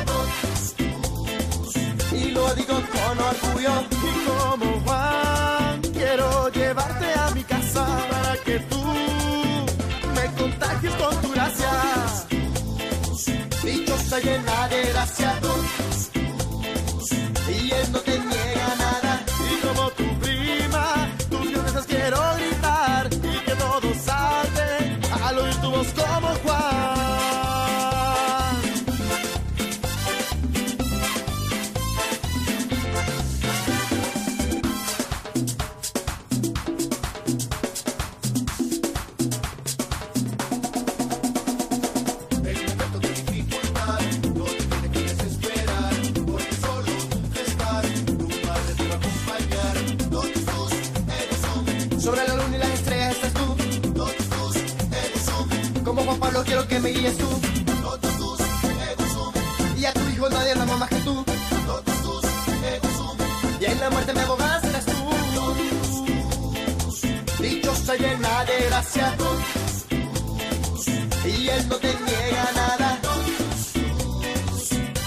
[2.11, 8.59] y lo digo con orgullo, y como Juan, quiero llevarte a mi casa para que
[8.59, 8.75] tú
[10.37, 11.34] contagios con tu
[14.19, 15.84] llena de gracia.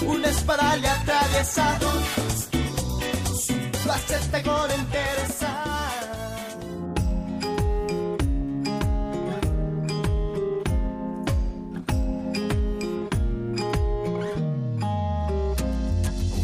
[0.01, 0.15] Lo
[4.43, 4.69] con.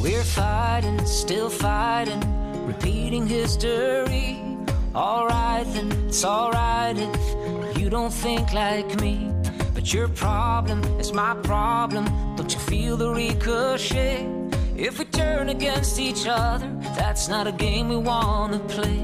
[0.02, 2.22] We're fighting, still fighting,
[2.68, 4.39] repeating history.
[4.94, 9.32] Alright, then it's alright if you don't think like me.
[9.74, 12.24] But your problem is my problem.
[12.75, 14.27] Feel the ricochet?
[14.75, 18.99] If we turn against each other, that's not a game we wanna play.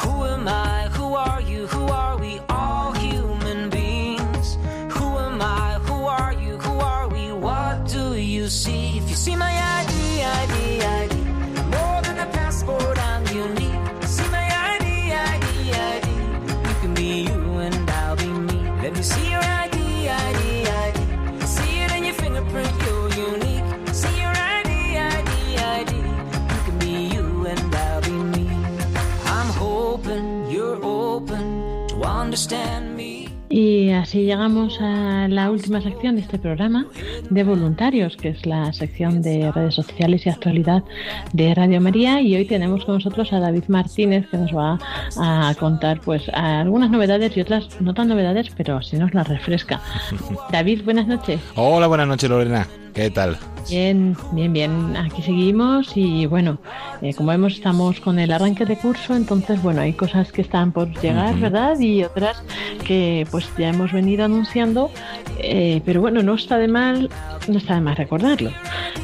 [0.00, 0.88] Who am I?
[0.96, 1.66] Who are you?
[1.66, 2.40] Who are we?
[2.48, 4.56] All human beings.
[4.96, 5.80] Who am I?
[5.88, 6.56] Who are you?
[6.66, 7.24] Who are we?
[7.32, 8.96] What do you see?
[8.96, 9.52] If you see my
[33.50, 36.86] Y así llegamos a la última sección de este programa
[37.32, 40.82] de voluntarios, que es la sección de redes sociales y actualidad
[41.32, 42.20] de Radio María.
[42.20, 44.78] Y hoy tenemos con nosotros a David Martínez, que nos va
[45.18, 49.80] a contar pues algunas novedades y otras no tan novedades, pero así nos las refresca.
[50.52, 51.40] David, buenas noches.
[51.54, 52.66] Hola, buenas noches Lorena.
[52.94, 53.38] ¿Qué tal?
[53.70, 54.96] Bien, bien, bien.
[54.96, 56.58] Aquí seguimos y bueno,
[57.00, 60.72] eh, como vemos estamos con el arranque de curso, entonces bueno, hay cosas que están
[60.72, 61.78] por llegar, ¿verdad?
[61.78, 62.42] Y otras
[62.84, 64.90] que pues ya hemos venido anunciando,
[65.38, 67.08] eh, pero bueno, no está de mal,
[67.48, 68.52] no está de más recordarlo.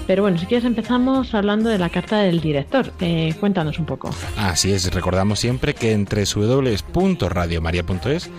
[0.06, 2.92] Pero bueno, si quieres empezamos hablando de la carta del director.
[3.00, 4.10] Eh, cuéntanos un poco.
[4.36, 8.30] Así es, recordamos siempre que en www.radiomaria.es,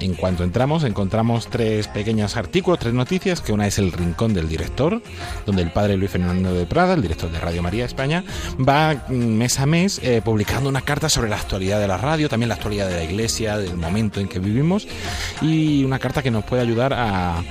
[0.00, 4.48] en cuanto entramos, encontramos tres pequeños artículos, tres noticias, que una es el rincón del
[4.48, 5.02] director,
[5.46, 8.24] donde el padre Luis Fernando de Prada, el director de Radio María España,
[8.58, 12.28] va mm, mes a mes eh, publicando una carta sobre la actualidad de la radio,
[12.28, 14.86] también la actualidad de la iglesia, del momento en que vivimos,
[15.40, 17.42] y una carta que nos puede ayudar a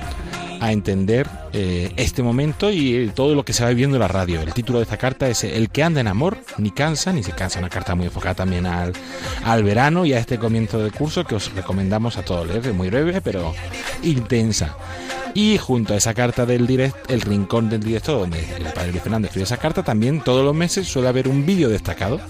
[0.62, 4.40] a entender eh, este momento y todo lo que se va viviendo en la radio.
[4.40, 7.32] El título de esta carta es El que anda en amor, ni cansa, ni se
[7.32, 7.58] cansa.
[7.58, 8.92] Una carta muy enfocada también al,
[9.44, 12.64] al verano y a este comienzo de curso que os recomendamos a todos leer.
[12.64, 13.52] Es muy breve, pero
[14.04, 14.76] intensa.
[15.34, 19.02] Y junto a esa carta del direct, el rincón del director, donde el padre Luis
[19.02, 22.20] Fernández escribe esa carta, también todos los meses suele haber un vídeo destacado,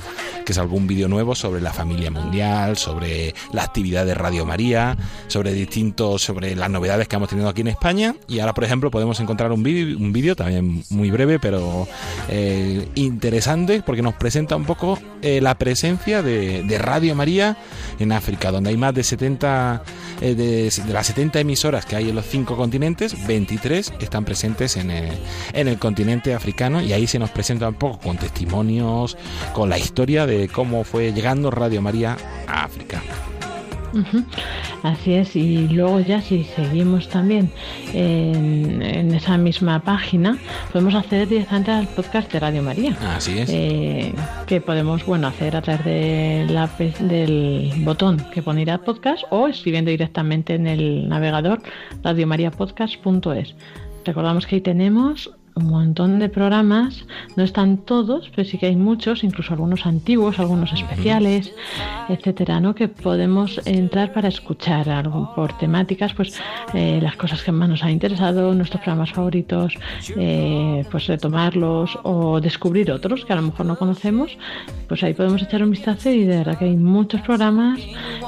[0.44, 4.96] que es algún vídeo nuevo sobre la familia mundial, sobre la actividad de Radio María,
[5.28, 8.14] sobre distintos, sobre las novedades que hemos tenido aquí en España.
[8.28, 11.86] Y ahora, por ejemplo, podemos encontrar un vídeo, un vídeo también muy breve, pero
[12.28, 17.56] eh, interesante, porque nos presenta un poco eh, la presencia de, de, Radio María
[17.98, 19.82] en África, donde hay más de 70,
[20.20, 24.76] eh, de, de las 70 emisoras que hay en los cinco continentes 23 están presentes
[24.76, 25.12] en el,
[25.52, 29.16] en el, continente africano y ahí se nos presenta un poco con testimonios,
[29.52, 32.16] con la historia de cómo fue llegando Radio María
[32.46, 33.02] a África.
[33.92, 34.24] Uh -huh.
[34.82, 37.50] Así es, y luego ya si seguimos también
[37.92, 40.38] en, en, esa misma página,
[40.72, 42.96] podemos acceder directamente al podcast de Radio María.
[43.14, 43.50] Así es.
[43.52, 44.12] Eh,
[44.46, 46.68] que podemos bueno hacer a través de la,
[47.00, 51.62] del botón que pone ir a podcast o escribiendo directamente en el navegador
[52.02, 53.54] radiomariapodcast.es.
[54.04, 57.04] Recordamos que ahí tenemos un montón de programas,
[57.36, 62.16] no están todos, pero sí que hay muchos, incluso algunos antiguos, algunos especiales, uh -huh.
[62.16, 62.74] etcétera, ¿no?
[62.74, 66.40] Que podemos entrar para escuchar algo por temáticas, pues
[66.74, 69.74] eh, las cosas que más nos han interesado, nuestros programas favoritos,
[70.16, 74.36] eh, pues retomarlos o descubrir otros que a lo mejor no conocemos,
[74.88, 77.78] pues ahí podemos echar un vistazo y de verdad que hay muchos programas,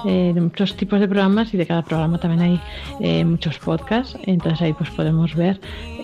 [0.06, 2.60] eh, de muchos tipos de programas y de cada programa también
[3.00, 5.60] hay muchos podcasts, entonces ahí pues podemos ver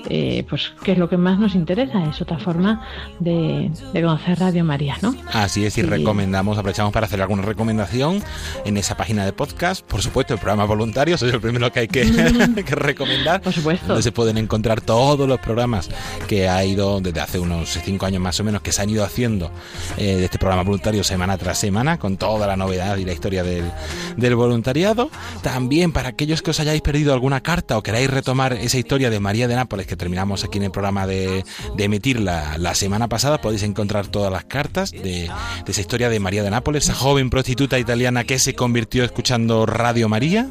[0.08, 2.86] eh, pues qué es lo que más nos interesa, es otra forma
[3.18, 5.14] de, de conocer Radio María, ¿no?
[5.32, 8.22] Así es, y, y recomendamos, aprovechamos para hacer alguna recomendación
[8.64, 11.88] en esa página de podcast, por supuesto, el programa voluntario, soy el primero que hay
[11.88, 12.02] que,
[12.66, 13.86] que recomendar, por supuesto.
[13.86, 15.88] donde se pueden encontrar todos los programas
[16.28, 19.04] que ha ido desde hace unos cinco años más o menos, que se han ido
[19.04, 19.50] haciendo
[19.96, 23.42] eh, de este programa voluntario semana tras semana, con toda la novedad y la historia
[23.42, 23.70] del,
[24.16, 25.10] del voluntariado.
[25.42, 29.20] También para aquellos que os hayáis perdido alguna carta o queráis retomar esa historia de
[29.20, 31.44] María de Nápoles que terminamos aquí en el programa de,
[31.76, 35.30] emitir la, la, semana pasada, podéis encontrar todas las cartas de, de,
[35.66, 40.08] esa historia de María de Nápoles, esa joven prostituta italiana que se convirtió escuchando Radio
[40.08, 40.48] María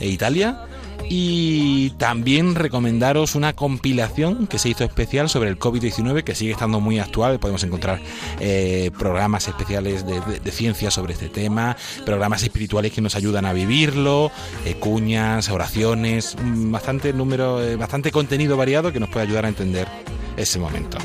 [0.00, 0.66] e Italia.
[1.08, 6.80] Y también recomendaros una compilación que se hizo especial sobre el COVID-19 que sigue estando
[6.80, 7.38] muy actual.
[7.38, 8.00] Podemos encontrar
[8.40, 14.30] eh, programas especiales de, ciencia sobre este tema, programas espirituales que nos ayudan a vivirlo,
[14.64, 19.88] eh, cuñas, oraciones, bastante número, eh, bastante contenido variado que nos puede ayudar a entender
[20.36, 20.98] ese momento.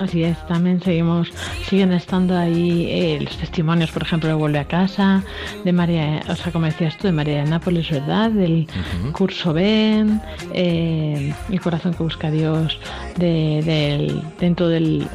[0.00, 1.32] Así es, también seguimos,
[1.68, 5.22] siguen estando ahí eh, los testimonios, por ejemplo, de Vuelve a Casa,
[5.64, 8.30] de María, o sea, como decías tú, de María de Nápoles, ¿verdad?
[8.30, 9.12] Del uh -huh.
[9.12, 10.20] curso Ben,
[10.52, 12.78] eh, El corazón que busca Dios,
[13.16, 15.08] de, del, dentro del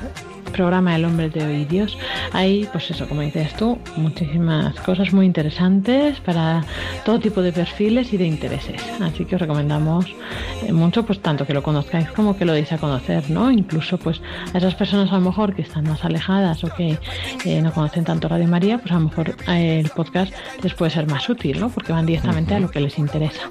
[0.51, 1.97] programa El hombre de hoy Dios,
[2.33, 6.63] hay, pues eso, como dices tú, muchísimas cosas muy interesantes para
[7.05, 8.81] todo tipo de perfiles y de intereses.
[8.99, 10.05] Así que os recomendamos
[10.63, 13.51] eh, mucho, pues tanto que lo conozcáis como que lo deis a conocer, ¿no?
[13.51, 14.21] Incluso, pues
[14.53, 16.97] a esas personas a lo mejor que están más alejadas o que
[17.45, 20.33] eh, no conocen tanto Radio María, pues a lo mejor eh, el podcast
[20.63, 21.69] les puede ser más útil, ¿no?
[21.69, 23.49] Porque van directamente a lo que les interesa.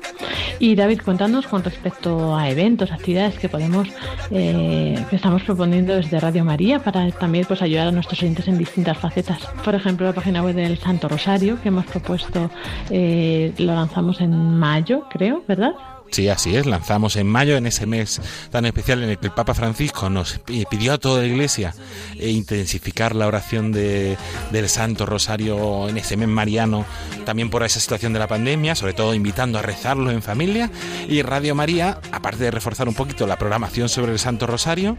[0.58, 3.88] Y David, cuéntanos con respecto a eventos, actividades que podemos,
[4.28, 8.98] que estamos proponiendo desde Radio María para también pues ayudar a nuestros oyentes en distintas
[8.98, 9.40] facetas.
[9.64, 12.50] Por ejemplo, la página web del Santo Rosario que hemos propuesto,
[12.90, 15.72] eh, lo lanzamos en mayo, creo, ¿verdad?
[16.10, 16.66] Sí, así es.
[16.66, 20.40] Lanzamos en mayo, en ese mes tan especial en el que el Papa Francisco nos
[20.68, 21.74] pidió a toda la Iglesia
[22.18, 24.16] eh, intensificar la oración de,
[24.50, 26.84] del Santo Rosario en ese mes mariano,
[27.24, 30.70] también por esa situación de la pandemia, sobre todo invitando a rezarlo en familia.
[31.08, 34.98] Y Radio María, aparte de reforzar un poquito la programación sobre el Santo Rosario,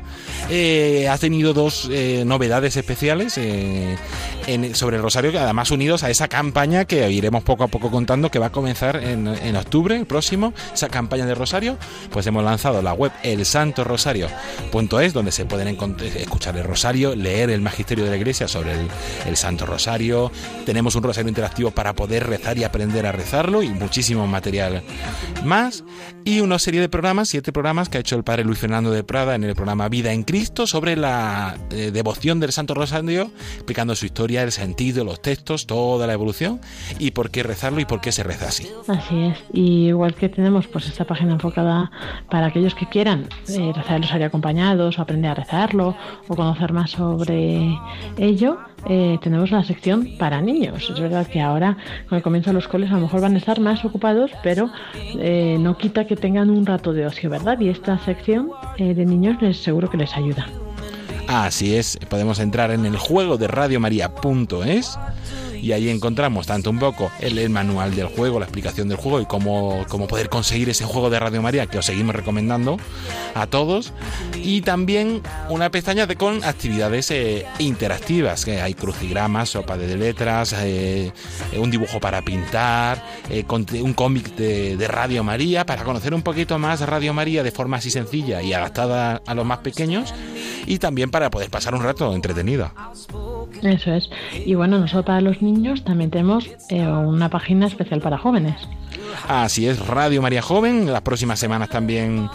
[0.49, 3.33] eh, ha tenido dos eh, novedades especiales
[4.73, 8.31] sobre el Rosario, que además unidos a esa campaña que iremos poco a poco contando
[8.31, 10.53] que va a comenzar en, octubre, el próximo.
[10.73, 11.77] Esa de Rosario,
[12.09, 18.05] pues hemos lanzado la web elsantorosario.es, donde se pueden escuchar el Rosario, leer el magisterio
[18.05, 18.73] de la Iglesia sobre
[19.25, 20.31] el, Santo Rosario.
[20.65, 24.83] Tenemos un Rosario interactivo para poder rezar y aprender a rezarlo y muchísimo material
[25.43, 25.83] más.
[26.23, 29.03] Y una serie de programas, siete programas que ha hecho el padre Luis Fernando de
[29.03, 33.95] Prada en el programa Vida en Cristo sobre la eh, devoción del Santo Rosario, explicando
[33.95, 36.61] su historia, el sentido, los textos, toda la evolución
[36.99, 38.67] y por qué rezarlo y por qué se reza así.
[38.87, 39.37] Así es.
[39.51, 41.91] Y igual que tenemos pues esta página enfocada
[42.29, 45.95] para aquellos que quieran eh, rezar el rosario acompañados o aprender a rezarlo
[46.27, 47.77] o conocer más sobre
[48.17, 48.57] ello.
[48.87, 50.89] Eh, tenemos la sección para niños.
[50.89, 51.77] Es verdad que ahora,
[52.09, 54.69] con el comienzo de los coles, a lo mejor van a estar más ocupados, pero
[55.19, 57.59] eh, no quita que tengan un rato de ocio, ¿verdad?
[57.59, 60.47] Y esta sección de niños les seguro que les ayuda.
[61.27, 64.97] Así es, podemos entrar en el juego de radiomaria.es
[65.61, 69.25] y ahí encontramos tanto un poco el, manual del juego, la explicación del juego y
[69.25, 72.77] cómo, cómo poder conseguir ese juego de Radio María que os seguimos recomendando
[73.35, 73.93] a todos
[74.35, 80.55] y también una pestaña de, con actividades eh, interactivas, que hay crucigramas, sopa de letras,
[80.57, 81.11] eh,
[81.57, 83.45] un dibujo para pintar, eh,
[83.81, 87.77] un cómic de, de Radio María para conocer un poquito más Radio María de forma
[87.77, 90.13] así sencilla y adaptada a los más pequeños
[90.65, 92.71] y también para poder pasar un rato entretenido.
[93.61, 94.09] Eso es.
[94.45, 98.55] Y bueno, nosotros para los niños también tenemos eh, una página especial para jóvenes.
[99.27, 100.91] Así es, Radio María Joven.
[100.91, 102.29] Las próximas semanas también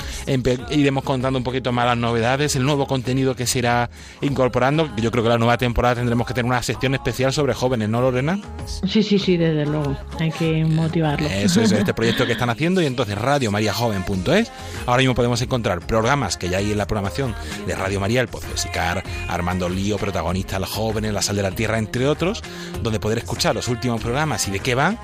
[0.71, 4.91] iremos contando un poquito más las novedades, el nuevo contenido que se irá incorporando.
[4.97, 8.01] Yo creo que la nueva temporada tendremos que tener una sección especial sobre jóvenes, ¿no,
[8.01, 8.39] Lorena?
[8.87, 9.97] Sí, sí, sí, desde luego.
[10.19, 11.27] Hay que motivarlo.
[11.29, 14.51] Eso es este proyecto que están haciendo y entonces radiomariajoven.es.
[14.87, 17.35] Ahora mismo podemos encontrar programas que ya hay en la programación
[17.67, 21.79] de Radio María, el Sicar, Armando Lío, protagonista, los jóvenes, La Sal de la Tierra,
[21.79, 22.43] entre otros,
[22.83, 24.99] donde poder escuchar los últimos programas y de qué van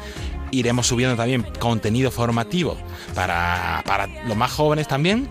[0.53, 2.76] iremos subiendo también contenido formativo
[3.14, 3.82] para,
[4.26, 5.28] los más jóvenes también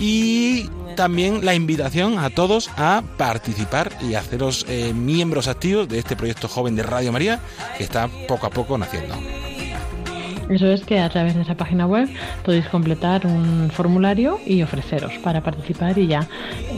[0.00, 6.16] y también la invitación a todos a participar y haceros eh, miembros activos de este
[6.16, 7.40] proyecto joven de Radio María
[7.78, 9.14] que está poco a poco naciendo.
[10.50, 12.08] Eso es que a través de esa página web
[12.44, 16.28] podéis completar un formulario y ofreceros para participar y ya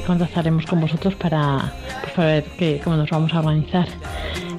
[0.07, 1.73] contactaremos con vosotros para,
[2.15, 3.89] pues, ver cómo nos vamos a organizar.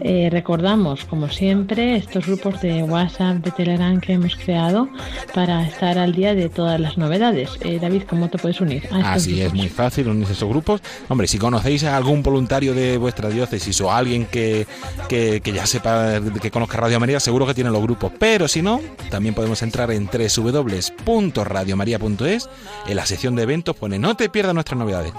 [0.01, 4.89] Eh, recordamos, como siempre, estos grupos de WhatsApp, de Telegram que hemos creado
[5.33, 7.49] para estar al día de todas las novedades.
[7.61, 8.87] Eh, David, ¿cómo te puedes unir?
[8.91, 10.81] A Así es, muy fácil unirse a esos grupos.
[11.07, 14.65] Hombre, si conocéis a algún voluntario de vuestra diócesis o alguien que,
[15.07, 18.11] que, ya sepa, que conozca Radio María, seguro que tiene los grupos.
[18.19, 22.49] Pero si no, también podemos entrar en www.radiomaria.es.
[22.87, 25.11] En la sección de eventos pone No te pierdas nuestras novedades.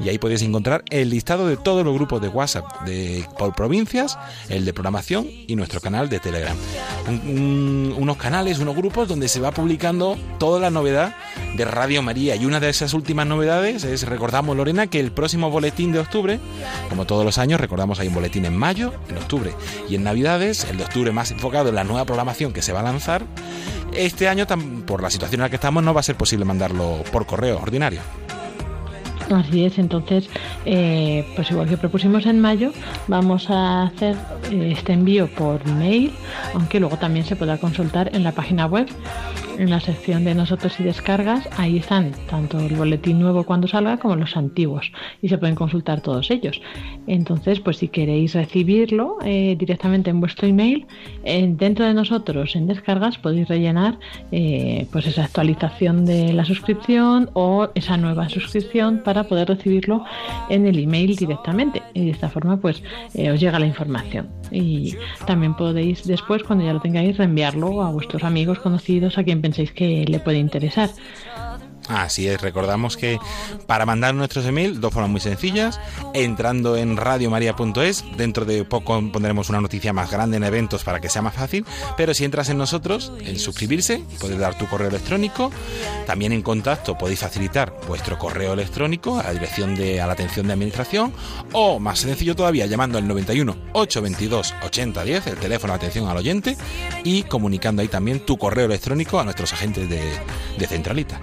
[0.00, 4.18] Y ahí podéis encontrar el listado de todos los grupos de WhatsApp de, por provincias
[4.48, 6.56] el de programación y nuestro canal de Telegram.
[7.06, 11.14] unos canales, unos grupos donde se va publicando toda la novedad
[11.56, 12.36] de Radio María.
[12.36, 16.40] Y una de esas últimas novedades es, recordamos Lorena, que el próximo boletín de octubre,
[16.88, 19.52] como todos los años, recordamos hay un boletín en mayo, en octubre
[19.88, 22.80] y en Navidades, el de octubre más enfocado en la nueva programación que se va
[22.80, 23.24] a lanzar.
[23.94, 24.46] Este año,
[24.86, 27.58] por la situación en la que estamos, no va a ser posible mandarlo por correo
[27.60, 28.00] ordinario.
[29.34, 30.28] Así es, entonces,
[30.64, 32.72] eh, pues igual que propusimos en mayo,
[33.08, 34.16] vamos a hacer
[34.50, 36.12] eh, este envío por mail,
[36.54, 38.88] aunque luego también se pueda consultar en la página web
[39.58, 43.98] en la sección de nosotros y descargas, ahí están tanto el boletín nuevo cuando salga
[43.98, 46.60] como los antiguos y se pueden consultar todos ellos.
[47.06, 50.86] Entonces, pues si queréis recibirlo eh, directamente en vuestro email,
[51.22, 53.98] dentro de nosotros en descargas podéis rellenar
[54.30, 60.04] pues esa actualización de la suscripción o esa nueva suscripción para poder recibirlo
[60.48, 61.82] en el email directamente.
[61.94, 62.82] Y de esta forma, pues
[63.14, 64.28] os llega la información.
[64.50, 64.94] Y
[65.26, 69.72] también podéis después, cuando ya lo tengáis, reenviarlo a vuestros amigos, conocidos, a quien penséis
[69.72, 70.90] que le puede interesar.
[71.92, 73.18] Así es, recordamos que
[73.66, 75.78] para mandar nuestros emails, dos formas muy sencillas,
[76.14, 81.10] entrando en radiomaria.es, dentro de poco pondremos una noticia más grande en eventos para que
[81.10, 81.66] sea más fácil,
[81.98, 85.52] pero si entras en nosotros, en suscribirse, puedes dar tu correo electrónico,
[86.06, 90.46] también en contacto podéis facilitar vuestro correo electrónico a la dirección de a la atención
[90.46, 91.12] de administración
[91.52, 96.56] o más sencillo todavía llamando al 91 822 8010, el teléfono de atención al oyente
[97.04, 101.20] y comunicando ahí también tu correo electrónico a nuestros agentes de Centralita.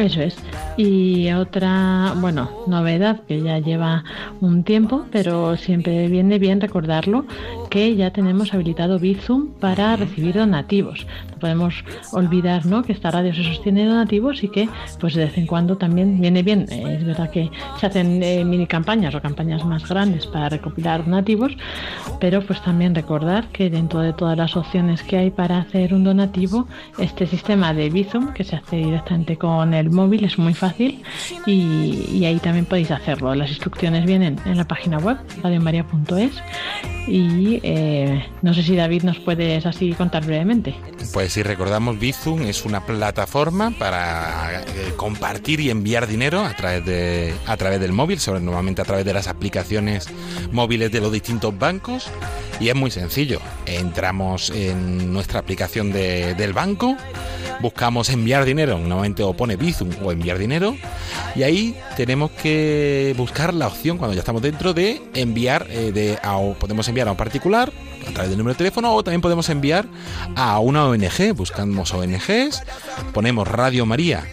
[0.00, 0.34] Eso es.
[0.78, 4.02] Y otra, bueno, novedad que ya lleva
[4.40, 7.26] un tiempo, pero siempre viene bien recordarlo,
[7.68, 11.06] que ya tenemos habilitado Bizum para recibir donativos.
[11.40, 11.74] Podemos
[12.12, 12.82] olvidar ¿no?
[12.82, 14.68] que esta radio se sostiene donativos y que
[15.00, 16.66] pues de vez en cuando también viene bien.
[16.70, 21.04] Eh, es verdad que se hacen eh, mini campañas o campañas más grandes para recopilar
[21.04, 21.52] donativos,
[22.20, 26.04] pero pues también recordar que dentro de todas las opciones que hay para hacer un
[26.04, 26.68] donativo,
[26.98, 31.02] este sistema de Bizum, que se hace directamente con el móvil, es muy fácil
[31.46, 33.34] y, ahí también podéis hacerlo.
[33.34, 36.32] Las instrucciones vienen en la página web radiomaria.es
[37.08, 40.74] y eh, no sé si David nos puedes así contar brevemente.
[41.12, 46.84] Pues si recordamos, Bizum es una plataforma para eh, compartir y enviar dinero a través,
[46.84, 50.08] de, a través del móvil, sobre, normalmente a través de las aplicaciones
[50.50, 52.10] móviles de los distintos bancos.
[52.58, 53.40] Y es muy sencillo.
[53.64, 56.96] Entramos en nuestra aplicación de, del banco,
[57.60, 60.76] buscamos enviar dinero, normalmente o pone Bizum o enviar dinero,
[61.36, 66.18] y ahí tenemos que buscar la opción cuando ya estamos dentro de enviar, eh, de,
[66.58, 67.72] podemos enviar a un particular
[68.06, 69.88] a través del número de teléfono o también podemos enviar
[70.36, 71.34] a una ONG.
[71.34, 72.62] Buscamos ONGs,
[73.12, 74.24] ponemos Radio María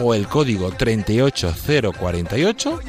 [0.00, 2.80] o el código 38048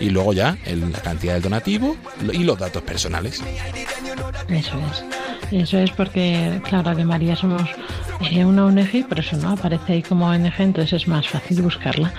[0.00, 1.96] y luego ya la cantidad del donativo
[2.32, 3.42] y los datos personales.
[4.48, 5.04] Eso es.
[5.52, 7.62] Eso es porque, claro, Radio María somos
[8.30, 12.12] eh, una ONG, pero eso no aparece ahí como ONG, entonces es más fácil buscarla.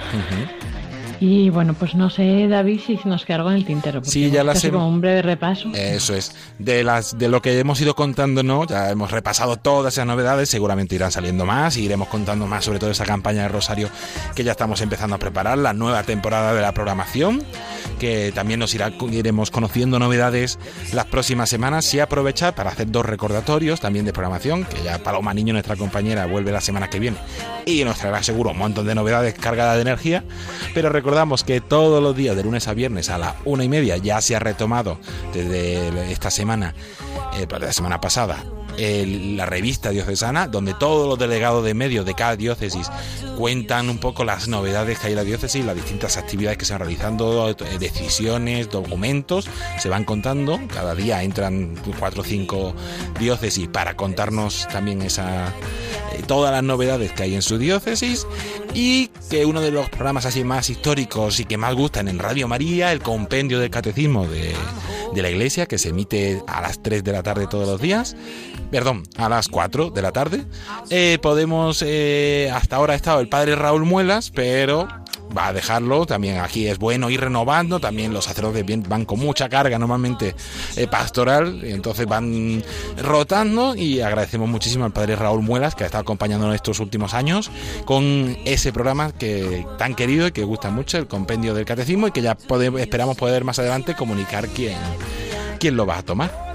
[1.20, 4.02] Y bueno, pues no sé, David, si nos queda algo en el tintero.
[4.04, 5.70] Sí, ya las como un breve repaso.
[5.74, 6.36] Eso es.
[6.60, 8.66] De las de lo que hemos ido contando, ¿no?
[8.66, 12.80] Ya hemos repasado todas esas novedades, seguramente irán saliendo más y iremos contando más sobre
[12.80, 13.90] todo esa campaña de Rosario
[14.36, 17.44] que ya estamos empezando a preparar, la nueva temporada de la programación,
[18.04, 20.60] que también nos irá, iremos conociendo novedades
[20.92, 21.94] las próximas semanas.
[21.94, 26.26] Y aprovechar para hacer dos recordatorios también de programación, que ya Paloma Niño, nuestra compañera,
[26.26, 27.16] vuelve la semana que viene
[27.66, 30.26] y nos traerá seguro un montón de novedades cargadas de energía,
[30.74, 33.96] pero recordamos que todos los días de lunes a viernes a la una y media
[33.96, 35.00] ya se ha retomado
[35.34, 36.76] desde esta semana,
[37.38, 38.44] eh, la semana pasada,
[38.78, 42.90] la revista diocesana, donde todos los delegados de medios de cada diócesis
[43.38, 46.74] cuentan un poco las novedades que hay en la diócesis, las distintas actividades que se
[46.74, 49.50] van realizando, eh, decisiones, documentos,
[49.80, 50.60] se van contando.
[50.74, 52.74] Cada día entran cuatro o cinco
[53.20, 55.48] diócesis para contarnos también esa,
[56.14, 58.26] eh, todas las novedades que hay en su diócesis
[58.74, 62.48] y que uno de los programas así más históricos y que más gustan en Radio
[62.48, 64.54] María, el compendio del catecismo de,
[65.16, 68.16] la iglesia que se emite a las 3 de la tarde todos los días,
[68.74, 70.46] perdón, a las 4 de la tarde.
[70.90, 74.88] Eh, podemos, eh, hasta ahora ha estado el padre Raúl Muelas, pero
[75.38, 76.08] va a dejarlo.
[76.08, 77.80] También aquí es bueno ir renovando.
[77.80, 80.34] También los sacerdotes van con mucha carga normalmente
[80.76, 81.64] eh, pastoral.
[81.64, 82.64] Entonces van
[82.98, 83.76] rotando.
[83.76, 87.52] Y agradecemos muchísimo al padre Raúl Muelas que ha estado acompañándonos estos últimos años
[87.86, 92.08] con ese programa que tan querido y que gusta mucho, el compendio del catecismo.
[92.08, 94.80] Y que ya podemos, esperamos poder más adelante comunicar quién,
[95.60, 96.53] quién lo va a tomar.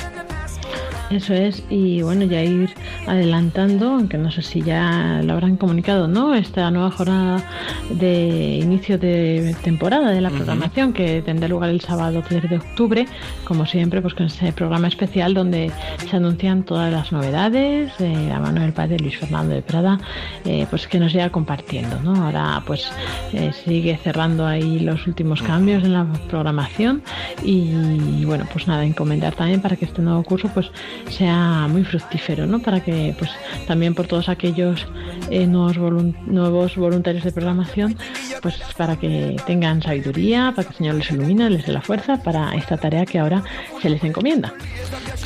[1.11, 2.75] Eso es, y bueno, ya ir
[3.07, 6.35] adelantando, aunque no sé si ya lo habrán comunicado, ¿no?
[6.35, 7.43] Esta nueva jornada
[7.89, 13.07] de inicio de temporada de la programación que tendrá lugar el sábado 3 de octubre,
[13.45, 15.73] como siempre, pues con ese programa especial donde
[16.11, 19.99] se anuncian todas las novedades, eh, a mano del padre Luis Fernando de Prada,
[20.45, 22.23] eh, pues que nos siga compartiendo, ¿no?
[22.23, 22.93] Ahora pues
[23.33, 27.03] eh, sigue cerrando ahí los últimos cambios en la programación
[27.43, 30.71] y bueno, pues nada, encomendar también para que este nuevo curso pues
[31.11, 32.61] sea muy fructífero, ¿no?
[32.61, 33.31] Para que, pues,
[33.67, 34.87] también por todos aquellos
[35.31, 37.97] eh, nuevos, nuevos voluntarios de programación,
[38.43, 42.23] pues, para que tengan sabiduría, para que el Señor les ilumine, les dé la fuerza
[42.23, 43.43] para esta tarea que ahora
[43.81, 44.53] se les encomienda.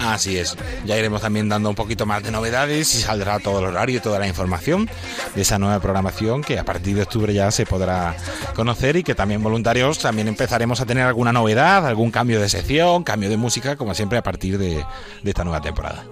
[0.01, 0.57] Así es.
[0.85, 4.19] Ya iremos también dando un poquito más de novedades y saldrá todo el horario toda
[4.19, 4.89] la información
[5.35, 8.17] de esa nueva programación que a partir de octubre ya se podrá
[8.55, 13.05] conocer y que también voluntarios también empezaremos a tener alguna novedad, algún cambio de sección,
[13.05, 14.85] cambio de música, como siempre a partir de,
[15.25, 16.05] esta nueva temporada.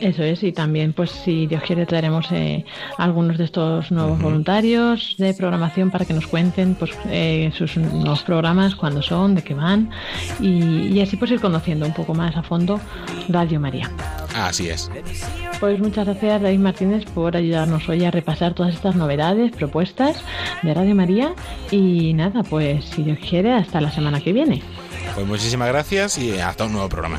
[0.00, 2.64] Eso es, y también, pues si Dios quiere, traeremos eh,
[2.98, 8.22] algunos de estos nuevos voluntarios de programación para que nos cuenten pues, eh, sus nuevos
[8.22, 9.90] programas, cuándo son, de qué van,
[10.40, 12.80] y, y, así pues ir conociendo un poco más a fondo
[13.28, 13.90] Radio María.
[14.34, 14.90] Así es.
[15.58, 20.22] Pues muchas gracias David Martínez por ayudarnos hoy a repasar todas estas novedades, propuestas
[20.62, 21.34] de Radio María
[21.72, 24.62] y nada, pues si Dios quiere, hasta la semana que viene.
[25.14, 27.18] Pues muchísimas gracias y hasta un nuevo programa.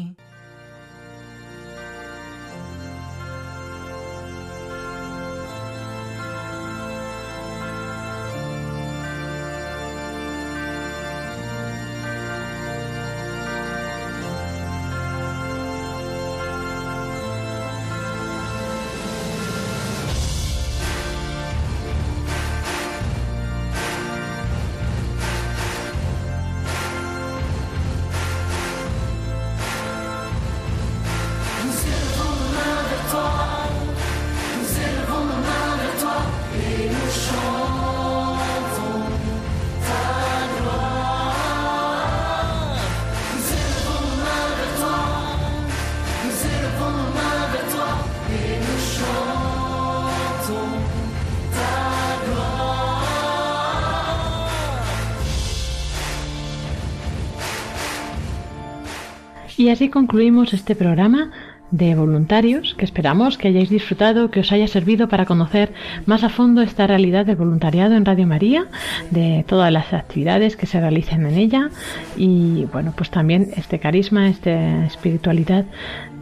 [59.61, 61.29] Y así concluimos este programa
[61.69, 65.71] de voluntarios que esperamos que hayáis disfrutado, que os haya servido para conocer
[66.07, 68.65] más a fondo esta realidad del voluntariado en Radio María,
[69.11, 71.69] de todas las actividades que se realicen en ella
[72.17, 75.65] y bueno, pues también este carisma, esta espiritualidad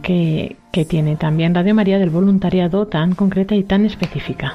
[0.02, 4.54] que, que tiene también Radio María del voluntariado tan concreta y tan específica.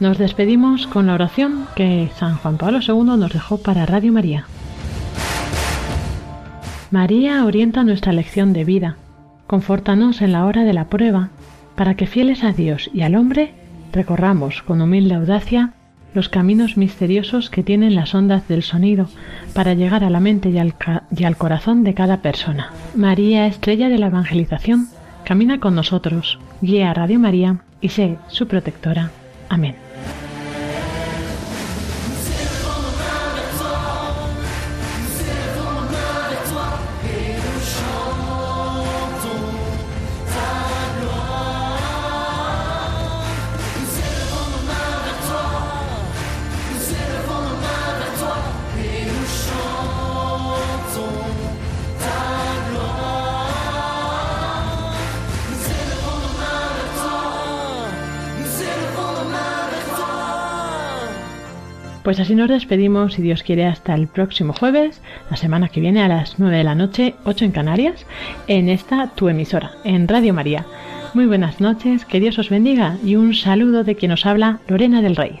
[0.00, 4.46] Nos despedimos con la oración que San Juan Pablo II nos dejó para Radio María.
[6.90, 8.96] María orienta nuestra lección de vida,
[9.46, 11.28] confórtanos en la hora de la prueba,
[11.76, 13.52] para que fieles a Dios y al hombre
[13.92, 15.74] recorramos con humilde audacia
[16.14, 19.06] los caminos misteriosos que tienen las ondas del sonido
[19.52, 20.74] para llegar a la mente y al,
[21.14, 22.70] y al corazón de cada persona.
[22.94, 24.88] María, estrella de la evangelización,
[25.24, 29.10] camina con nosotros, guía a Radio María y sé su protectora.
[29.50, 29.89] Amén.
[62.02, 66.02] Pues así nos despedimos, si Dios quiere, hasta el próximo jueves, la semana que viene
[66.02, 68.06] a las 9 de la noche, 8 en Canarias,
[68.46, 70.64] en esta tu emisora, en Radio María.
[71.12, 75.02] Muy buenas noches, que Dios os bendiga y un saludo de quien os habla, Lorena
[75.02, 75.40] del Rey.